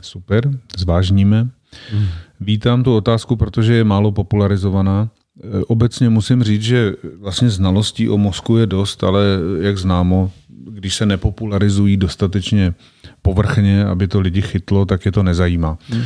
Super, 0.02 0.60
zvážníme. 0.78 1.44
Mm. 1.44 2.06
Vítám 2.40 2.84
tu 2.84 2.96
otázku, 2.96 3.36
protože 3.36 3.74
je 3.74 3.84
málo 3.84 4.12
popularizovaná. 4.12 5.10
Eh, 5.44 5.64
obecně 5.68 6.10
musím 6.10 6.44
říct, 6.44 6.62
že 6.62 6.94
vlastně 7.20 7.50
znalostí 7.50 8.10
o 8.10 8.18
mozku 8.18 8.58
je 8.58 8.66
dost, 8.66 9.04
ale 9.04 9.24
jak 9.60 9.78
známo, 9.78 10.32
když 10.70 10.96
se 10.96 11.06
nepopularizují 11.06 11.98
dostatečně 11.98 12.74
povrchně, 13.22 13.86
aby 13.86 14.08
to 14.08 14.20
lidi 14.20 14.42
chytlo, 14.42 14.86
tak 14.86 15.06
je 15.06 15.12
to 15.12 15.24
nezajímá. 15.24 15.78
Hmm. 15.90 16.04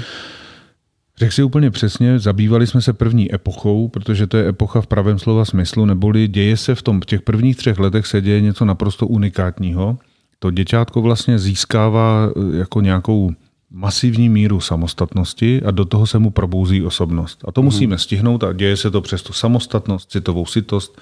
Řekl 1.17 1.33
si 1.33 1.43
úplně 1.43 1.71
přesně, 1.71 2.19
zabývali 2.19 2.67
jsme 2.67 2.81
se 2.81 2.93
první 2.93 3.35
epochou, 3.35 3.87
protože 3.87 4.27
to 4.27 4.37
je 4.37 4.49
epocha 4.49 4.81
v 4.81 4.87
pravém 4.87 5.19
slova 5.19 5.45
smyslu, 5.45 5.85
neboli 5.85 6.27
děje 6.27 6.57
se 6.57 6.75
v 6.75 6.81
tom, 6.81 7.01
v 7.01 7.05
těch 7.05 7.21
prvních 7.21 7.57
třech 7.57 7.79
letech 7.79 8.07
se 8.07 8.21
děje 8.21 8.41
něco 8.41 8.65
naprosto 8.65 9.07
unikátního. 9.07 9.97
To 10.39 10.51
děťátko 10.51 11.01
vlastně 11.01 11.39
získává 11.39 12.29
eh, 12.29 12.57
jako 12.57 12.81
nějakou 12.81 13.31
masivní 13.71 14.29
míru 14.29 14.59
samostatnosti 14.59 15.61
a 15.61 15.71
do 15.71 15.85
toho 15.85 16.07
se 16.07 16.19
mu 16.19 16.29
probouzí 16.31 16.83
osobnost. 16.83 17.43
A 17.47 17.51
to 17.51 17.61
mm. 17.61 17.65
musíme 17.65 17.97
stihnout 17.97 18.43
a 18.43 18.53
děje 18.53 18.77
se 18.77 18.91
to 18.91 19.01
přes 19.01 19.21
tu 19.21 19.33
samostatnost, 19.33 20.11
citovou 20.11 20.45
sitost 20.45 21.01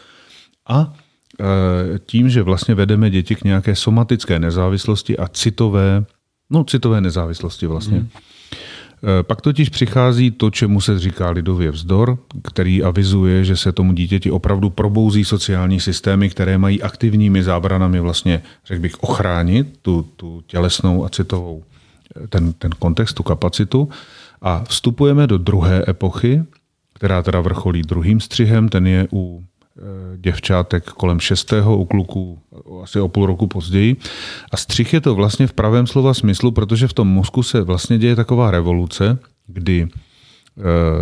a 0.68 0.94
e, 1.40 2.00
tím, 2.00 2.30
že 2.30 2.42
vlastně 2.42 2.76
vedeme 2.76 3.10
děti 3.10 3.36
k 3.36 3.44
nějaké 3.44 3.76
somatické 3.76 4.40
nezávislosti 4.40 5.18
a 5.18 5.28
citové, 5.28 6.06
no 6.50 6.64
citové 6.64 7.02
nezávislosti 7.02 7.68
vlastně. 7.68 8.00
Mm. 8.00 8.10
Pak 9.22 9.42
totiž 9.42 9.70
přichází 9.70 10.32
to, 10.32 10.50
čemu 10.50 10.82
se 10.82 11.00
říká 11.00 11.30
lidově 11.30 11.72
vzdor, 11.72 12.18
který 12.44 12.84
avizuje, 12.84 13.46
že 13.46 13.58
se 13.58 13.72
tomu 13.72 13.94
dítěti 13.94 14.32
opravdu 14.32 14.70
probouzí 14.70 15.26
sociální 15.26 15.80
systémy, 15.80 16.30
které 16.30 16.58
mají 16.58 16.82
aktivními 16.82 17.44
zábranami 17.44 18.00
vlastně, 18.00 18.42
řekl 18.66 18.82
bych, 18.82 19.04
ochránit 19.04 19.80
tu, 19.82 20.06
tu 20.16 20.44
tělesnou 20.48 21.06
a 21.06 21.10
citovou 21.10 21.64
ten, 22.30 22.54
ten 22.54 22.72
kontext, 22.80 23.16
tu 23.16 23.24
kapacitu. 23.24 23.90
A 24.42 24.64
vstupujeme 24.64 25.28
do 25.28 25.38
druhé 25.38 25.84
epochy, 25.88 26.44
která 26.94 27.24
teda 27.24 27.42
vrcholí 27.42 27.82
druhým 27.82 28.20
střihem, 28.20 28.70
ten 28.70 28.88
je 28.88 29.08
u 29.14 29.44
e, 29.44 30.18
děvčátek 30.18 30.84
kolem 30.86 31.20
šestého, 31.20 31.78
u 31.78 31.86
kluků 31.86 32.40
asi 32.84 33.00
o 33.00 33.08
půl 33.08 33.26
roku 33.26 33.48
později. 33.48 33.96
A 34.52 34.58
střih 34.58 34.94
je 34.94 35.02
to 35.02 35.16
vlastně 35.16 35.48
v 35.48 35.54
pravém 35.54 35.88
slova 35.88 36.14
smyslu, 36.14 36.52
protože 36.52 36.88
v 36.88 36.94
tom 36.94 37.08
mozku 37.08 37.44
se 37.44 37.62
vlastně 37.62 37.98
děje 37.98 38.16
taková 38.16 38.52
revoluce, 38.52 39.20
kdy 39.48 39.82
e, 39.82 39.88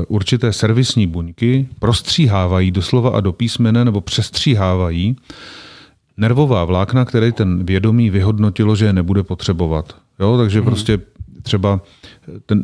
určité 0.06 0.54
servisní 0.54 1.08
buňky 1.08 1.68
prostříhávají 1.80 2.72
doslova 2.72 3.10
a 3.10 3.20
do 3.20 3.32
písmene 3.32 3.86
nebo 3.86 4.02
přestříhávají 4.02 5.16
nervová 6.18 6.66
vlákna, 6.66 7.06
které 7.06 7.32
ten 7.32 7.66
vědomí 7.66 8.10
vyhodnotilo, 8.10 8.76
že 8.76 8.86
je 8.86 8.94
nebude 8.94 9.24
potřebovat. 9.24 10.07
Jo, 10.20 10.38
takže 10.38 10.60
hmm. 10.60 10.66
prostě 10.66 11.00
třeba 11.44 11.82
ten, 12.46 12.62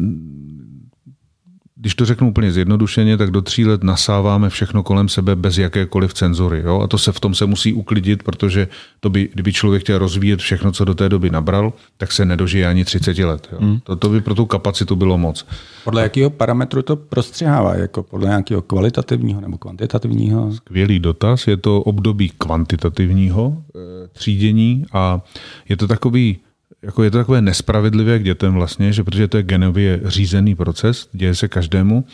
když 1.83 1.95
to 1.95 2.05
řeknu 2.05 2.29
úplně 2.29 2.51
zjednodušeně, 2.51 3.17
tak 3.17 3.31
do 3.31 3.41
tří 3.41 3.65
let 3.65 3.83
nasáváme 3.83 4.49
všechno 4.49 4.83
kolem 4.83 5.09
sebe 5.09 5.35
bez 5.35 5.57
jakékoliv 5.57 6.13
cenzory. 6.13 6.61
Jo? 6.65 6.81
A 6.81 6.87
to 6.87 6.97
se 6.97 7.11
v 7.11 7.19
tom 7.19 7.35
se 7.35 7.45
musí 7.45 7.73
uklidit, 7.73 8.23
protože 8.23 8.67
to 8.99 9.09
by, 9.09 9.29
kdyby 9.33 9.53
člověk 9.53 9.83
chtěl 9.83 9.97
rozvíjet 9.97 10.39
všechno, 10.39 10.71
co 10.71 10.85
do 10.85 10.95
té 10.95 11.09
doby 11.09 11.29
nabral, 11.29 11.73
tak 11.97 12.11
se 12.11 12.25
nedožije 12.25 12.67
ani 12.67 12.85
30 12.85 13.17
let. 13.17 13.47
Jo? 13.51 13.57
Hmm. 13.61 13.79
To, 13.83 13.95
to 13.95 14.09
by 14.09 14.21
pro 14.21 14.35
tu 14.35 14.45
kapacitu 14.45 14.95
bylo 14.95 15.17
moc. 15.17 15.45
Podle 15.83 16.01
jakého 16.01 16.29
parametru 16.29 16.81
to 16.81 16.95
prostřihává? 16.95 17.75
Jako 17.75 18.03
podle 18.03 18.27
nějakého 18.27 18.61
kvalitativního 18.61 19.41
nebo 19.41 19.57
kvantitativního? 19.57 20.53
Skvělý 20.53 20.99
dotaz. 20.99 21.47
Je 21.47 21.57
to 21.57 21.81
období 21.81 22.31
kvantitativního 22.37 23.57
e, 23.75 24.07
třídění 24.07 24.85
a 24.93 25.21
je 25.69 25.77
to 25.77 25.87
takový 25.87 26.37
jako 26.83 27.03
je 27.03 27.11
to 27.11 27.17
takové 27.17 27.41
nespravedlivé 27.41 28.19
k 28.19 28.23
dětem 28.23 28.53
vlastně, 28.53 28.93
že 28.93 29.03
protože 29.03 29.27
to 29.27 29.37
je 29.37 29.43
genově 29.43 30.01
řízený 30.05 30.55
proces, 30.55 31.09
děje 31.13 31.35
se 31.35 31.47
každému, 31.47 32.05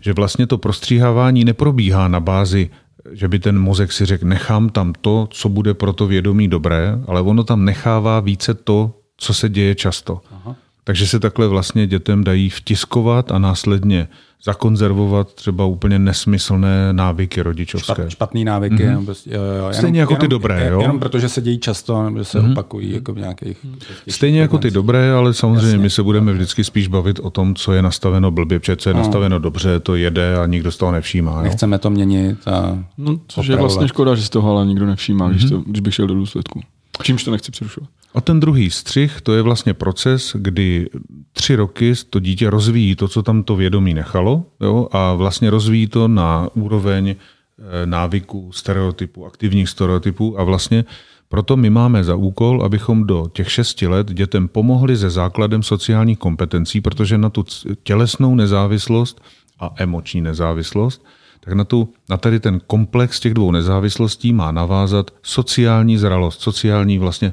že 0.00 0.12
vlastně 0.12 0.46
to 0.46 0.58
prostříhávání 0.58 1.44
neprobíhá 1.44 2.08
na 2.08 2.20
bázi, 2.20 2.70
že 3.12 3.28
by 3.28 3.38
ten 3.38 3.58
mozek 3.58 3.92
si 3.92 4.06
řekl, 4.06 4.26
nechám 4.26 4.68
tam 4.68 4.92
to, 5.00 5.28
co 5.30 5.48
bude 5.48 5.74
pro 5.74 5.92
to 5.92 6.06
vědomí 6.06 6.48
dobré, 6.48 6.98
ale 7.06 7.20
ono 7.20 7.44
tam 7.44 7.64
nechává 7.64 8.20
více 8.20 8.54
to, 8.54 9.00
co 9.16 9.34
se 9.34 9.48
děje 9.48 9.74
často. 9.74 10.20
Aha. 10.30 10.56
Takže 10.86 11.06
se 11.06 11.20
takhle 11.20 11.48
vlastně 11.48 11.86
dětem 11.86 12.24
dají 12.24 12.50
vtiskovat 12.50 13.32
a 13.32 13.38
následně 13.38 14.08
zakonzervovat 14.44 15.34
třeba 15.34 15.64
úplně 15.64 15.98
nesmyslné 15.98 16.92
návyky 16.92 17.42
rodičovské. 17.42 17.94
Špat, 17.94 18.10
špatný 18.10 18.44
návyky. 18.44 18.76
Mm-hmm. 18.76 18.88
Jenom, 18.88 19.04
prostě, 19.04 19.30
jo, 19.34 19.42
jo, 19.42 19.72
Stejně 19.72 20.00
jako 20.00 20.12
jenom, 20.12 20.20
ty 20.20 20.28
dobré. 20.28 20.68
Jo? 20.70 20.80
Jenom 20.80 20.98
protože 20.98 21.28
se 21.28 21.42
dějí 21.42 21.58
často, 21.58 22.02
nebo 22.02 22.24
se 22.24 22.40
mm-hmm. 22.40 22.52
opakují 22.52 22.92
jako 22.92 23.12
v 23.12 23.18
nějakých... 23.18 23.66
Stejně 24.08 24.40
jako 24.40 24.58
ty 24.58 24.70
dobré, 24.70 25.12
ale 25.12 25.34
samozřejmě 25.34 25.66
Jasně. 25.66 25.78
my 25.78 25.90
se 25.90 26.02
budeme 26.02 26.32
vždycky 26.32 26.64
spíš 26.64 26.88
bavit 26.88 27.18
o 27.18 27.30
tom, 27.30 27.54
co 27.54 27.72
je 27.72 27.82
nastaveno 27.82 28.30
blbě, 28.30 28.60
protože 28.60 28.76
co 28.76 28.90
je 28.90 28.94
no. 28.94 29.00
nastaveno 29.00 29.38
dobře, 29.38 29.80
to 29.80 29.94
jede 29.94 30.36
a 30.36 30.46
nikdo 30.46 30.72
z 30.72 30.76
toho 30.76 30.92
nevšímá. 30.92 31.32
Jo? 31.32 31.42
Nechceme 31.42 31.78
to 31.78 31.90
měnit 31.90 32.48
a 32.48 32.78
No, 32.98 33.18
což 33.28 33.46
je 33.46 33.56
vlastně 33.56 33.88
škoda, 33.88 34.14
že 34.14 34.22
z 34.22 34.30
toho 34.30 34.50
ale 34.50 34.66
nikdo 34.66 34.86
nevšímá, 34.86 35.28
mm-hmm. 35.28 35.30
když, 35.30 35.50
to, 35.50 35.60
když 35.66 35.80
bych 35.80 35.94
šel 35.94 36.06
do 36.06 36.14
důsledku. 36.14 36.60
Čímž 37.02 37.24
to 37.24 37.30
nechci 37.30 37.52
přerušovat. 37.52 37.90
A 38.14 38.20
ten 38.20 38.40
druhý 38.40 38.70
střih, 38.70 39.20
to 39.20 39.34
je 39.34 39.42
vlastně 39.42 39.74
proces, 39.74 40.36
kdy 40.38 40.88
tři 41.32 41.56
roky 41.56 41.92
to 42.10 42.20
dítě 42.20 42.50
rozvíjí 42.50 42.96
to, 42.96 43.08
co 43.08 43.22
tam 43.22 43.42
to 43.42 43.56
vědomí 43.56 43.94
nechalo 43.94 44.44
jo, 44.60 44.88
a 44.92 45.14
vlastně 45.14 45.50
rozvíjí 45.50 45.86
to 45.86 46.08
na 46.08 46.48
úroveň 46.54 47.08
eh, 47.08 47.86
návyků, 47.86 48.52
stereotypů, 48.52 49.26
aktivních 49.26 49.68
stereotypů 49.68 50.40
a 50.40 50.44
vlastně 50.44 50.84
proto 51.28 51.56
my 51.56 51.70
máme 51.70 52.04
za 52.04 52.14
úkol, 52.14 52.62
abychom 52.64 53.06
do 53.06 53.30
těch 53.32 53.52
šesti 53.52 53.86
let 53.86 54.12
dětem 54.12 54.48
pomohli 54.48 54.96
se 54.96 55.10
základem 55.10 55.62
sociálních 55.62 56.18
kompetencí, 56.18 56.80
protože 56.80 57.18
na 57.18 57.30
tu 57.30 57.44
tělesnou 57.82 58.34
nezávislost 58.34 59.20
a 59.60 59.74
emoční 59.76 60.20
nezávislost, 60.20 61.04
tak 61.46 61.54
na, 61.54 61.64
tu, 61.64 61.88
na 62.10 62.16
tady 62.16 62.40
ten 62.40 62.60
komplex 62.66 63.20
těch 63.20 63.34
dvou 63.34 63.50
nezávislostí 63.50 64.32
má 64.32 64.52
navázat 64.52 65.10
sociální 65.22 65.98
zralost, 65.98 66.40
sociální 66.40 66.98
vlastně 66.98 67.32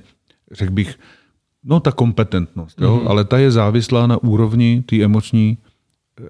řekl 0.52 0.72
bych, 0.72 1.00
no 1.64 1.80
ta 1.80 1.92
kompetentnost, 1.92 2.82
jo? 2.82 2.98
Mm-hmm. 2.98 3.10
ale 3.10 3.26
ta 3.26 3.38
je 3.38 3.52
závislá 3.52 4.08
na 4.08 4.24
úrovni 4.24 4.84
té 4.86 5.04
emoční, 5.04 5.58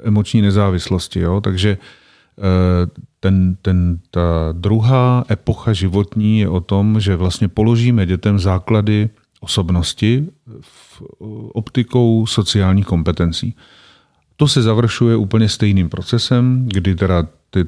emoční 0.03 0.41
nezávislosti. 0.41 1.19
Jo? 1.19 1.41
Takže 1.41 1.77
eh, 1.77 3.01
ten, 3.19 3.55
ten, 3.61 3.99
ta 4.11 4.51
druhá 4.51 5.25
epocha 5.31 5.73
životní 5.73 6.39
je 6.39 6.49
o 6.49 6.59
tom, 6.59 6.99
že 6.99 7.15
vlastně 7.15 7.47
položíme 7.47 8.05
dětem 8.05 8.39
základy 8.39 9.09
osobnosti 9.39 10.27
v 10.61 11.01
optikou 11.53 12.25
sociálních 12.25 12.85
kompetencí. 12.85 13.55
To 14.35 14.47
se 14.47 14.61
završuje 14.61 15.15
úplně 15.15 15.49
stejným 15.49 15.89
procesem, 15.89 16.65
kdy 16.67 16.95
teda 16.95 17.27
ty, 17.53 17.65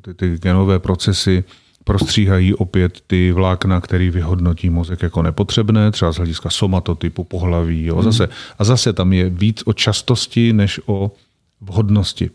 ty, 0.00 0.14
ty 0.14 0.38
genové 0.38 0.78
procesy 0.78 1.44
prostříhají 1.84 2.54
opět 2.54 3.00
ty 3.06 3.32
vlákna, 3.32 3.80
který 3.80 4.10
vyhodnotí 4.10 4.70
mozek 4.70 5.02
jako 5.02 5.22
nepotřebné, 5.22 5.90
třeba 5.90 6.12
z 6.12 6.16
hlediska 6.16 6.50
somatotypu, 6.50 7.24
pohlaví. 7.24 7.84
Jo. 7.84 8.02
Zase, 8.02 8.28
a 8.58 8.64
zase 8.64 8.92
tam 8.92 9.12
je 9.12 9.30
víc 9.30 9.62
o 9.66 9.72
častosti 9.72 10.52
než 10.52 10.80
o 10.86 11.12
vhodnosti. 11.60 12.30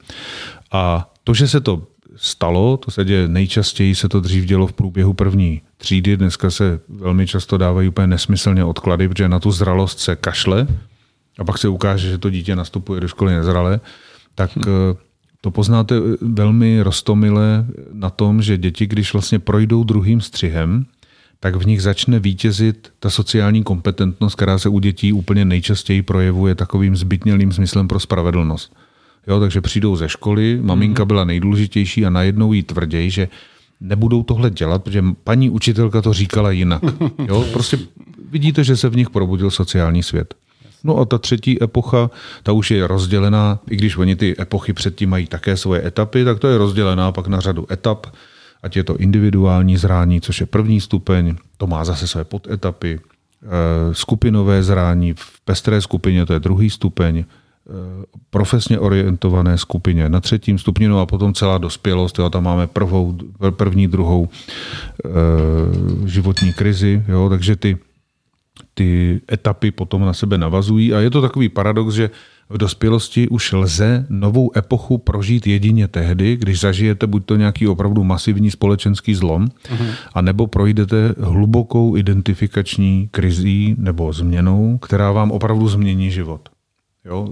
A 0.71 1.11
to, 1.23 1.33
že 1.33 1.47
se 1.47 1.61
to 1.61 1.87
stalo, 2.15 2.77
to 2.77 2.91
se 2.91 3.05
děje 3.05 3.27
nejčastěji, 3.27 3.95
se 3.95 4.09
to 4.09 4.19
dřív 4.19 4.45
dělo 4.45 4.67
v 4.67 4.73
průběhu 4.73 5.13
první 5.13 5.61
třídy, 5.77 6.17
dneska 6.17 6.51
se 6.51 6.79
velmi 6.89 7.27
často 7.27 7.57
dávají 7.57 7.89
úplně 7.89 8.07
nesmyslně 8.07 8.63
odklady, 8.63 9.07
protože 9.09 9.29
na 9.29 9.39
tu 9.39 9.51
zralost 9.51 9.99
se 9.99 10.15
kašle 10.15 10.67
a 11.39 11.43
pak 11.43 11.57
se 11.57 11.67
ukáže, 11.67 12.09
že 12.09 12.17
to 12.17 12.29
dítě 12.29 12.55
nastupuje 12.55 13.01
do 13.01 13.07
školy 13.07 13.33
nezralé, 13.33 13.79
tak 14.35 14.55
hmm. 14.55 14.65
To 15.41 15.51
poznáte 15.51 15.95
velmi 16.21 16.81
roztomile 16.81 17.65
na 17.93 18.09
tom, 18.09 18.41
že 18.41 18.57
děti, 18.57 18.87
když 18.87 19.13
vlastně 19.13 19.39
projdou 19.39 19.83
druhým 19.83 20.21
střihem, 20.21 20.85
tak 21.39 21.55
v 21.55 21.67
nich 21.67 21.81
začne 21.81 22.19
vítězit 22.19 22.89
ta 22.99 23.09
sociální 23.09 23.63
kompetentnost, 23.63 24.35
která 24.35 24.59
se 24.59 24.69
u 24.69 24.79
dětí 24.79 25.13
úplně 25.13 25.45
nejčastěji 25.45 26.01
projevuje 26.01 26.55
takovým 26.55 26.95
zbytnělým 26.95 27.51
smyslem 27.51 27.87
pro 27.87 27.99
spravedlnost. 27.99 28.73
Jo, 29.27 29.39
takže 29.39 29.61
přijdou 29.61 29.95
ze 29.95 30.09
školy, 30.09 30.59
maminka 30.61 31.03
mhm. 31.03 31.07
byla 31.07 31.23
nejdůležitější 31.23 32.05
a 32.05 32.09
najednou 32.09 32.53
jí 32.53 32.63
tvrději, 32.63 33.11
že 33.11 33.27
nebudou 33.81 34.23
tohle 34.23 34.49
dělat, 34.49 34.83
protože 34.83 35.03
paní 35.23 35.49
učitelka 35.49 36.01
to 36.01 36.13
říkala 36.13 36.51
jinak. 36.51 36.81
Jo, 37.27 37.45
prostě 37.53 37.79
vidíte, 38.31 38.63
že 38.63 38.77
se 38.77 38.89
v 38.89 38.95
nich 38.95 39.09
probudil 39.09 39.51
sociální 39.51 40.03
svět. 40.03 40.33
No 40.83 40.97
a 40.97 41.05
ta 41.05 41.17
třetí 41.17 41.63
epocha, 41.63 42.09
ta 42.43 42.51
už 42.51 42.71
je 42.71 42.87
rozdělená, 42.87 43.59
i 43.69 43.75
když 43.75 43.97
oni 43.97 44.15
ty 44.15 44.35
epochy 44.41 44.73
předtím 44.73 45.09
mají 45.09 45.27
také 45.27 45.57
svoje 45.57 45.87
etapy, 45.87 46.25
tak 46.25 46.39
to 46.39 46.47
je 46.47 46.57
rozdělená 46.57 47.11
pak 47.11 47.27
na 47.27 47.39
řadu 47.39 47.67
etap, 47.71 48.07
ať 48.63 48.75
je 48.75 48.83
to 48.83 48.97
individuální 48.97 49.77
zrání, 49.77 50.21
což 50.21 50.39
je 50.39 50.45
první 50.45 50.81
stupeň, 50.81 51.35
to 51.57 51.67
má 51.67 51.85
zase 51.85 52.07
své 52.07 52.23
podetapy, 52.23 52.99
eh, 52.99 53.47
skupinové 53.93 54.63
zrání 54.63 55.13
v 55.13 55.41
pestré 55.45 55.81
skupině, 55.81 56.25
to 56.25 56.33
je 56.33 56.39
druhý 56.39 56.69
stupeň, 56.69 57.25
Eh, 57.69 58.05
profesně 58.29 58.79
orientované 58.79 59.57
skupině 59.57 60.09
na 60.09 60.19
třetím 60.19 60.59
stupni, 60.59 60.87
no 60.87 60.99
a 60.99 61.05
potom 61.05 61.33
celá 61.33 61.57
dospělost, 61.57 62.19
jo, 62.19 62.29
tam 62.29 62.43
máme 62.43 62.67
prvou, 62.67 63.17
první, 63.49 63.87
druhou 63.87 64.29
e, 65.05 65.09
životní 66.07 66.53
krizi, 66.53 67.03
jo, 67.07 67.29
takže 67.29 67.55
ty, 67.55 67.77
ty 68.73 69.21
etapy 69.31 69.71
potom 69.71 70.01
na 70.01 70.13
sebe 70.13 70.37
navazují 70.37 70.93
a 70.93 70.99
je 70.99 71.09
to 71.09 71.21
takový 71.21 71.49
paradox, 71.49 71.95
že 71.95 72.09
v 72.49 72.57
dospělosti 72.57 73.27
už 73.27 73.51
lze 73.51 74.05
novou 74.09 74.51
epochu 74.57 74.97
prožít 74.97 75.47
jedině 75.47 75.87
tehdy, 75.87 76.37
když 76.37 76.59
zažijete 76.59 77.07
buď 77.07 77.25
to 77.25 77.35
nějaký 77.35 77.67
opravdu 77.67 78.03
masivní 78.03 78.51
společenský 78.51 79.15
zlom, 79.15 79.45
uh-huh. 79.45 79.89
a 80.13 80.21
nebo 80.21 80.47
projdete 80.47 81.15
hlubokou 81.19 81.97
identifikační 81.97 83.07
krizí 83.11 83.75
nebo 83.77 84.13
změnou, 84.13 84.77
která 84.77 85.11
vám 85.11 85.31
opravdu 85.31 85.67
změní 85.67 86.11
život. 86.11 86.49
Jo? 87.05 87.29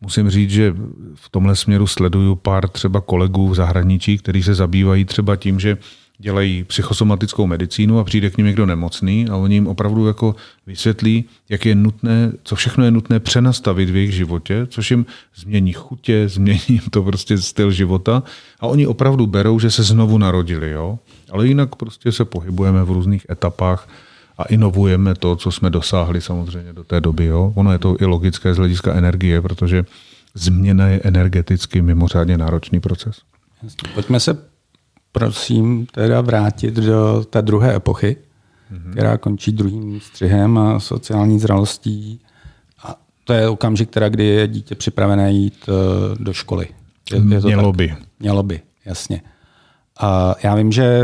Musím 0.00 0.30
říct, 0.30 0.50
že 0.50 0.74
v 1.14 1.28
tomhle 1.30 1.56
směru 1.56 1.86
sleduju 1.86 2.34
pár 2.36 2.68
třeba 2.68 3.00
kolegů 3.00 3.48
v 3.48 3.54
zahraničí, 3.54 4.18
kteří 4.18 4.42
se 4.42 4.54
zabývají 4.54 5.04
třeba 5.04 5.36
tím, 5.36 5.60
že 5.60 5.76
dělají 6.18 6.64
psychosomatickou 6.64 7.46
medicínu 7.46 7.98
a 7.98 8.04
přijde 8.04 8.30
k 8.30 8.36
ním 8.36 8.46
někdo 8.46 8.66
nemocný 8.66 9.26
a 9.30 9.36
oni 9.36 9.54
jim 9.54 9.66
opravdu 9.66 10.06
jako 10.06 10.34
vysvětlí, 10.66 11.24
jak 11.48 11.66
je 11.66 11.74
nutné, 11.74 12.32
co 12.42 12.56
všechno 12.56 12.84
je 12.84 12.90
nutné 12.90 13.20
přenastavit 13.20 13.90
v 13.90 13.96
jejich 13.96 14.12
životě, 14.12 14.66
což 14.70 14.90
jim 14.90 15.06
změní 15.36 15.72
chutě, 15.72 16.28
změní 16.28 16.60
jim 16.68 16.90
to 16.90 17.02
prostě 17.02 17.38
styl 17.38 17.70
života 17.70 18.22
a 18.60 18.66
oni 18.66 18.86
opravdu 18.86 19.26
berou, 19.26 19.58
že 19.58 19.70
se 19.70 19.82
znovu 19.82 20.18
narodili. 20.18 20.70
Jo? 20.70 20.98
Ale 21.30 21.46
jinak 21.46 21.76
prostě 21.76 22.12
se 22.12 22.24
pohybujeme 22.24 22.84
v 22.84 22.90
různých 22.90 23.26
etapách 23.30 23.88
a 24.38 24.44
inovujeme 24.44 25.14
to, 25.14 25.36
co 25.36 25.50
jsme 25.50 25.70
dosáhli 25.70 26.20
samozřejmě 26.20 26.72
do 26.72 26.84
té 26.84 27.00
doby. 27.00 27.24
Jo? 27.24 27.52
Ono 27.54 27.72
je 27.72 27.78
to 27.78 27.96
i 28.00 28.04
logické 28.04 28.54
z 28.54 28.56
hlediska 28.56 28.94
energie, 28.94 29.42
protože 29.42 29.84
změna 30.34 30.88
je 30.88 31.00
energeticky 31.04 31.82
mimořádně 31.82 32.38
náročný 32.38 32.80
proces. 32.80 33.20
Pojďme 33.94 34.20
se 34.20 34.47
prosím 35.18 35.86
teda 35.86 36.20
vrátit 36.20 36.74
do 36.74 37.24
té 37.30 37.42
druhé 37.42 37.76
epochy, 37.76 38.16
mm-hmm. 38.72 38.92
která 38.92 39.16
končí 39.16 39.52
druhým 39.52 40.00
střihem 40.00 40.58
a 40.58 40.80
sociální 40.80 41.38
zralostí. 41.38 42.20
A 42.84 42.96
to 43.24 43.32
je 43.32 43.48
okamžik, 43.48 43.90
teda, 43.90 44.08
kdy 44.08 44.24
je 44.24 44.48
dítě 44.48 44.74
připravené 44.74 45.32
jít 45.32 45.68
uh, 45.68 45.74
do 46.24 46.32
školy. 46.32 46.66
Je, 47.12 47.34
je 47.34 47.40
to 47.40 47.46
Mělo 47.46 47.72
tak? 47.72 47.76
by. 47.76 47.96
Mělo 48.20 48.42
by, 48.42 48.60
jasně. 48.84 49.22
A 50.00 50.34
já 50.42 50.54
vím, 50.54 50.72
že 50.72 51.00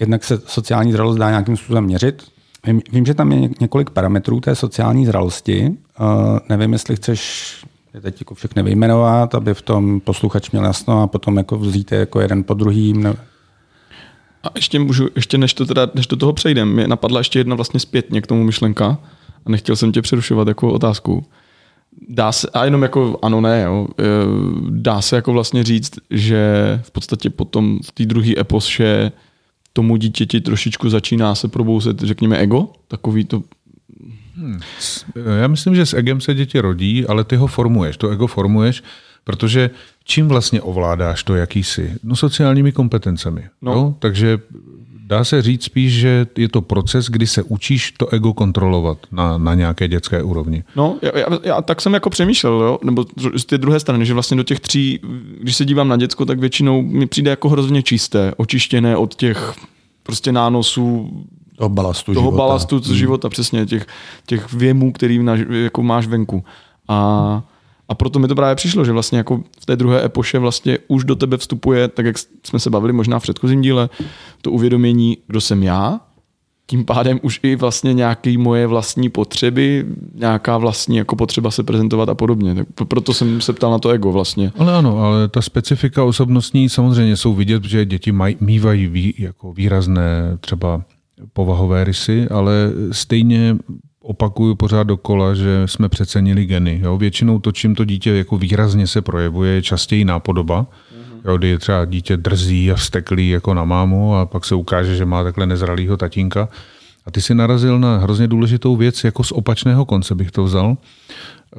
jednak 0.00 0.24
se 0.24 0.38
sociální 0.46 0.92
zralost 0.92 1.18
dá 1.18 1.30
nějakým 1.30 1.56
způsobem 1.56 1.84
měřit. 1.84 2.22
Vím, 2.66 2.80
vím 2.92 3.06
že 3.06 3.14
tam 3.14 3.32
je 3.32 3.48
několik 3.60 3.90
parametrů 3.90 4.40
té 4.40 4.54
sociální 4.54 5.06
zralosti. 5.06 5.70
Uh, 6.00 6.38
nevím, 6.48 6.72
jestli 6.72 6.96
chceš 6.96 7.52
teď 8.00 8.20
jako 8.20 8.34
všechny 8.34 8.62
vyjmenovat, 8.62 9.34
aby 9.34 9.54
v 9.54 9.62
tom 9.62 10.00
posluchač 10.00 10.50
měl 10.50 10.64
jasno 10.64 11.02
a 11.02 11.06
potom 11.06 11.36
jako 11.36 11.58
vzít 11.58 11.92
je 11.92 11.98
jako 11.98 12.20
jeden 12.20 12.44
po 12.44 12.54
druhým. 12.54 13.02
Ne... 13.02 13.16
A 14.42 14.48
ještě 14.54 14.78
můžu, 14.78 15.08
ještě 15.16 15.38
než, 15.38 15.54
to 15.54 15.66
teda, 15.66 15.88
než 15.94 16.06
do 16.06 16.16
toho 16.16 16.32
přejdem, 16.32 16.72
mě 16.72 16.88
napadla 16.88 17.20
ještě 17.20 17.38
jedna 17.38 17.56
vlastně 17.56 17.80
zpětně 17.80 18.20
k 18.22 18.26
tomu 18.26 18.44
myšlenka 18.44 18.98
a 19.46 19.50
nechtěl 19.50 19.76
jsem 19.76 19.92
tě 19.92 20.02
přerušovat 20.02 20.48
jako 20.48 20.72
otázku 20.72 21.26
dá 22.08 22.32
se, 22.32 22.48
a 22.54 22.64
jenom 22.64 22.82
jako 22.82 23.18
ano, 23.22 23.40
ne, 23.40 23.62
jo, 23.62 23.86
e, 23.98 24.04
dá 24.70 25.00
se 25.00 25.16
jako 25.16 25.32
vlastně 25.32 25.64
říct, 25.64 25.90
že 26.10 26.80
v 26.82 26.90
podstatě 26.90 27.30
potom 27.30 27.78
v 27.84 27.92
té 27.92 28.06
druhé 28.06 28.32
epoše 28.38 29.12
tomu 29.72 29.96
dítěti 29.96 30.40
trošičku 30.40 30.90
začíná 30.90 31.34
se 31.34 31.48
probouzet, 31.48 32.00
řekněme, 32.00 32.36
ego, 32.38 32.68
takový 32.88 33.24
to 33.24 33.42
Hmm. 34.36 34.60
Já 35.40 35.46
myslím, 35.46 35.74
že 35.74 35.86
s 35.86 35.94
egem 35.94 36.20
se 36.20 36.34
děti 36.34 36.60
rodí, 36.60 37.06
ale 37.06 37.24
ty 37.24 37.36
ho 37.36 37.46
formuješ, 37.46 37.96
to 37.96 38.08
ego 38.08 38.26
formuješ, 38.26 38.82
protože 39.24 39.70
čím 40.04 40.28
vlastně 40.28 40.62
ovládáš 40.62 41.24
to, 41.24 41.34
jaký 41.34 41.64
jsi? 41.64 41.94
No 42.02 42.16
sociálními 42.16 42.72
kompetencemi. 42.72 43.48
No. 43.62 43.72
Jo? 43.72 43.94
Takže 43.98 44.38
Dá 45.12 45.24
se 45.24 45.42
říct 45.42 45.64
spíš, 45.64 45.92
že 45.92 46.26
je 46.36 46.48
to 46.48 46.62
proces, 46.62 47.06
kdy 47.06 47.26
se 47.26 47.42
učíš 47.42 47.92
to 47.92 48.08
ego 48.08 48.32
kontrolovat 48.32 48.98
na, 49.12 49.38
na 49.38 49.54
nějaké 49.54 49.88
dětské 49.88 50.22
úrovni. 50.22 50.64
No, 50.76 50.98
já, 51.02 51.18
já, 51.18 51.26
já 51.42 51.62
tak 51.62 51.80
jsem 51.80 51.94
jako 51.94 52.10
přemýšlel, 52.10 52.62
jo? 52.62 52.78
nebo 52.84 53.04
z 53.36 53.44
té 53.44 53.58
druhé 53.58 53.80
strany, 53.80 54.06
že 54.06 54.14
vlastně 54.14 54.36
do 54.36 54.42
těch 54.42 54.60
tří, 54.60 55.00
když 55.40 55.56
se 55.56 55.64
dívám 55.64 55.88
na 55.88 55.96
děcko, 55.96 56.24
tak 56.24 56.38
většinou 56.38 56.82
mi 56.82 57.06
přijde 57.06 57.30
jako 57.30 57.48
hrozně 57.48 57.82
čisté, 57.82 58.32
očištěné 58.36 58.96
od 58.96 59.14
těch 59.14 59.54
prostě 60.02 60.32
nánosů 60.32 61.10
toho 61.62 61.68
balastu 61.68 62.14
toho 62.14 62.24
života. 62.24 62.36
balastu 62.36 62.80
hmm. 62.84 62.94
života, 62.94 63.28
přesně, 63.28 63.66
těch, 63.66 63.86
těch 64.26 64.52
věmů, 64.52 64.92
který 64.92 65.22
na, 65.22 65.36
jako 65.50 65.82
máš 65.82 66.06
venku. 66.06 66.44
A 66.88 67.42
a 67.88 67.94
proto 67.94 68.18
mi 68.18 68.28
to 68.28 68.34
právě 68.34 68.54
přišlo, 68.54 68.84
že 68.84 68.92
vlastně 68.92 69.18
jako 69.18 69.42
v 69.60 69.66
té 69.66 69.76
druhé 69.76 70.04
epoše 70.04 70.38
vlastně 70.38 70.78
už 70.88 71.04
do 71.04 71.16
tebe 71.16 71.36
vstupuje, 71.36 71.88
tak 71.88 72.06
jak 72.06 72.16
jsme 72.46 72.58
se 72.58 72.70
bavili 72.70 72.92
možná 72.92 73.18
v 73.18 73.22
předchozím 73.22 73.60
díle, 73.60 73.88
to 74.42 74.50
uvědomění, 74.50 75.18
kdo 75.26 75.40
jsem 75.40 75.62
já, 75.62 76.00
tím 76.66 76.84
pádem 76.84 77.20
už 77.22 77.40
i 77.42 77.56
vlastně 77.56 77.94
nějaké 77.94 78.38
moje 78.38 78.66
vlastní 78.66 79.08
potřeby, 79.08 79.86
nějaká 80.14 80.58
vlastní 80.58 80.96
jako 80.96 81.16
potřeba 81.16 81.50
se 81.50 81.62
prezentovat 81.62 82.08
a 82.08 82.14
podobně. 82.14 82.54
Tak 82.54 82.66
proto 82.88 83.14
jsem 83.14 83.40
se 83.40 83.52
ptal 83.52 83.70
na 83.70 83.78
to 83.78 83.90
ego 83.90 84.12
vlastně. 84.12 84.52
Ale 84.58 84.74
ano, 84.74 84.98
ale 84.98 85.28
ta 85.28 85.42
specifika 85.42 86.04
osobnostní 86.04 86.68
samozřejmě 86.68 87.16
jsou 87.16 87.34
vidět, 87.34 87.64
že 87.64 87.84
děti 87.84 88.12
maj, 88.12 88.36
mývají 88.40 88.86
vý, 88.86 89.14
jako 89.18 89.52
výrazné 89.52 90.38
třeba 90.40 90.82
povahové 91.32 91.84
rysy, 91.84 92.28
ale 92.28 92.52
stejně 92.92 93.56
opakuju 94.02 94.54
pořád 94.54 94.82
dokola, 94.82 95.34
že 95.34 95.62
jsme 95.66 95.88
přecenili 95.88 96.44
geny. 96.46 96.80
Jo? 96.82 96.98
Většinou 96.98 97.38
to, 97.38 97.52
čím 97.52 97.74
to 97.74 97.84
dítě 97.84 98.10
jako 98.10 98.38
výrazně 98.38 98.86
se 98.86 99.02
projevuje, 99.02 99.52
je 99.52 99.62
častěji 99.62 100.04
nápodoba. 100.04 100.62
Mm-hmm. 100.62 101.30
Jo, 101.30 101.38
kdy 101.38 101.48
je 101.48 101.58
třeba 101.58 101.84
dítě 101.84 102.16
drzí 102.16 102.72
a 102.72 102.74
vsteklý 102.74 103.28
jako 103.28 103.54
na 103.54 103.64
mámu 103.64 104.16
a 104.16 104.26
pak 104.26 104.44
se 104.44 104.54
ukáže, 104.54 104.96
že 104.96 105.04
má 105.04 105.24
takhle 105.24 105.46
nezralýho 105.46 105.96
tatínka. 105.96 106.48
A 107.06 107.10
ty 107.10 107.22
si 107.22 107.34
narazil 107.34 107.78
na 107.78 107.98
hrozně 107.98 108.28
důležitou 108.28 108.76
věc, 108.76 109.04
jako 109.04 109.24
z 109.24 109.32
opačného 109.32 109.84
konce 109.84 110.14
bych 110.14 110.30
to 110.30 110.44
vzal. 110.44 110.76
Eh, 110.76 111.56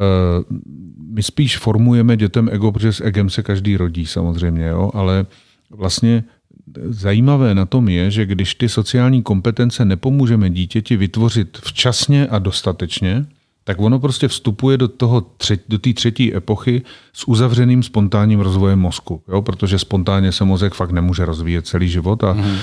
my 1.09 1.23
spíš 1.23 1.57
formujeme 1.57 2.17
dětem 2.17 2.49
ego, 2.51 2.71
protože 2.71 2.93
s 2.93 3.01
egem 3.01 3.29
se 3.29 3.43
každý 3.43 3.77
rodí 3.77 4.05
samozřejmě, 4.05 4.67
jo? 4.67 4.91
ale 4.93 5.25
vlastně 5.69 6.23
zajímavé 6.89 7.55
na 7.55 7.65
tom 7.65 7.89
je, 7.89 8.11
že 8.11 8.25
když 8.25 8.55
ty 8.55 8.69
sociální 8.69 9.23
kompetence 9.23 9.85
nepomůžeme 9.85 10.49
dítěti 10.49 10.97
vytvořit 10.97 11.57
včasně 11.63 12.27
a 12.27 12.39
dostatečně, 12.39 13.25
tak 13.63 13.79
ono 13.79 13.99
prostě 13.99 14.27
vstupuje 14.27 14.77
do 14.77 14.87
toho 14.87 15.21
třetí, 15.21 15.63
do 15.69 15.77
té 15.79 15.93
třetí 15.93 16.35
epochy 16.35 16.81
s 17.13 17.27
uzavřeným 17.27 17.83
spontánním 17.83 18.39
rozvojem 18.39 18.79
mozku, 18.79 19.23
jo? 19.27 19.41
protože 19.41 19.79
spontánně 19.79 20.31
se 20.31 20.43
mozek 20.45 20.73
fakt 20.73 20.91
nemůže 20.91 21.25
rozvíjet 21.25 21.67
celý 21.67 21.89
život 21.89 22.23
a 22.23 22.33
mm. 22.33 22.57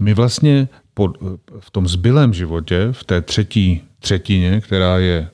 my 0.00 0.14
vlastně 0.14 0.68
po, 0.94 1.12
v 1.60 1.70
tom 1.70 1.88
zbylém 1.88 2.34
životě, 2.34 2.88
v 2.92 3.04
té 3.04 3.20
třetí 3.20 3.82
třetině, 3.98 4.60
která 4.60 4.98
je 4.98 5.28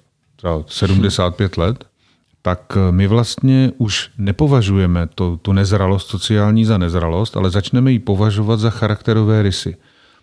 75 0.67 1.57
let, 1.57 1.85
tak 2.43 2.79
my 2.91 3.07
vlastně 3.07 3.73
už 3.79 4.11
nepovažujeme 4.19 5.09
to, 5.15 5.37
tu 5.37 5.53
nezralost 5.53 6.09
sociální 6.09 6.65
za 6.65 6.79
nezralost, 6.79 7.37
ale 7.37 7.51
začneme 7.51 7.93
ji 7.93 7.99
považovat 7.99 8.61
za 8.61 8.71
charakterové 8.71 9.43
rysy. 9.43 9.77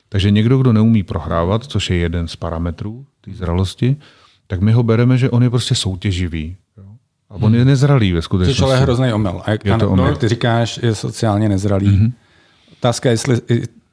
Takže 0.10 0.32
někdo, 0.32 0.58
kdo 0.58 0.74
neumí 0.74 1.04
prohrávat, 1.04 1.64
což 1.64 1.90
je 1.90 1.98
jeden 1.98 2.28
z 2.28 2.36
parametrů 2.36 3.06
té 3.22 3.32
zralosti, 3.34 3.96
tak 4.48 4.62
my 4.62 4.72
ho 4.72 4.84
bereme, 4.84 5.18
že 5.18 5.30
on 5.30 5.44
je 5.44 5.50
prostě 5.50 5.76
soutěživý. 5.76 6.56
A 7.30 7.36
on 7.36 7.56
je 7.56 7.66
nezralý 7.66 8.12
ve 8.12 8.22
skutečnosti. 8.22 8.60
Což 8.62 8.66
ale 8.72 8.80
hrozný 8.80 9.14
omyl. 9.14 9.42
A 9.46 9.52
jak, 9.52 9.66
Je 9.66 9.78
to 9.78 9.90
omyl. 9.90 10.16
ty 10.16 10.28
říkáš, 10.28 10.80
je 10.84 10.96
sociálně 10.96 11.50
nezralý. 11.50 11.88
Mhm. 11.88 12.06
Mm-hmm. 12.06 12.12
Otázka 12.80 13.10
je, 13.10 13.14
jestli 13.14 13.42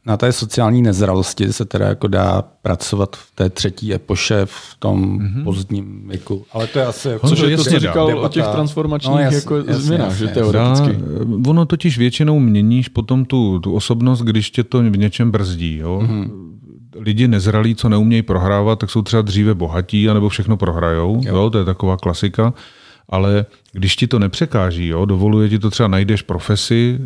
na 0.07 0.17
té 0.17 0.33
sociální 0.33 0.83
nezralosti 0.83 1.53
se 1.53 1.65
teda 1.65 1.87
jako 1.87 2.07
dá 2.07 2.43
pracovat 2.63 3.17
v 3.17 3.31
té 3.35 3.51
třetí 3.51 3.95
epoše 3.95 4.43
v 4.45 4.77
tom 4.79 5.19
mm-hmm. 5.19 5.45
pozdním 5.45 6.09
věku. 6.09 6.45
Ale 6.53 6.67
to 6.67 6.79
je 6.79 6.87
asi... 6.87 7.09
Jako 7.09 7.29
Což 7.29 7.39
to 7.39 7.47
je 7.47 7.57
to, 7.57 7.61
jasně 7.61 7.73
co 7.73 7.79
říkal 7.81 8.07
o 8.07 8.11
Debata. 8.11 8.29
těch 8.29 8.47
transformačních 8.47 9.15
No, 9.15 9.19
jasně, 9.21 9.37
jako 9.37 9.57
jasně, 9.57 9.75
změnách, 9.75 10.11
jasně, 10.11 10.27
že 10.27 10.33
teoreticky. 10.33 10.93
Dá, 10.93 11.51
ono 11.51 11.67
totiž 11.67 11.99
většinou 11.99 12.39
měníš 12.39 12.89
potom 12.89 13.25
tu, 13.25 13.59
tu 13.59 13.75
osobnost, 13.75 14.21
když 14.21 14.51
tě 14.51 14.65
to 14.65 14.79
v 14.79 14.97
něčem 14.97 15.31
brzdí. 15.31 15.77
Jo? 15.77 16.03
Mm-hmm. 16.05 16.31
Lidi 16.97 17.29
nezralí, 17.29 17.75
co 17.75 17.89
neumějí 17.89 18.23
prohrávat, 18.23 18.79
tak 18.79 18.91
jsou 18.91 19.03
třeba 19.03 19.23
dříve 19.23 19.55
bohatí, 19.55 20.09
anebo 20.09 20.29
všechno 20.29 20.57
prohrajou. 20.57 21.21
Jo. 21.25 21.37
Jo? 21.37 21.51
To 21.51 21.59
je 21.59 21.65
taková 21.65 21.97
klasika. 21.97 22.55
Ale 23.09 23.47
když 23.73 23.97
ti 23.97 24.07
to 24.07 24.19
nepřekáží, 24.19 24.87
jo, 24.87 25.05
dovoluje 25.05 25.49
ti 25.49 25.59
to 25.59 25.71
třeba 25.71 25.89
najdeš 25.89 26.23
profesi, 26.23 26.99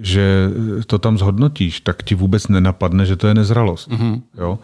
že 0.00 0.50
to 0.86 0.98
tam 0.98 1.18
zhodnotíš, 1.18 1.80
tak 1.80 2.02
ti 2.02 2.14
vůbec 2.14 2.48
nenapadne, 2.48 3.06
že 3.06 3.16
to 3.16 3.26
je 3.26 3.34
nezralost. 3.34 3.90
Mm-hmm. 3.90 4.22
Jo? 4.38 4.58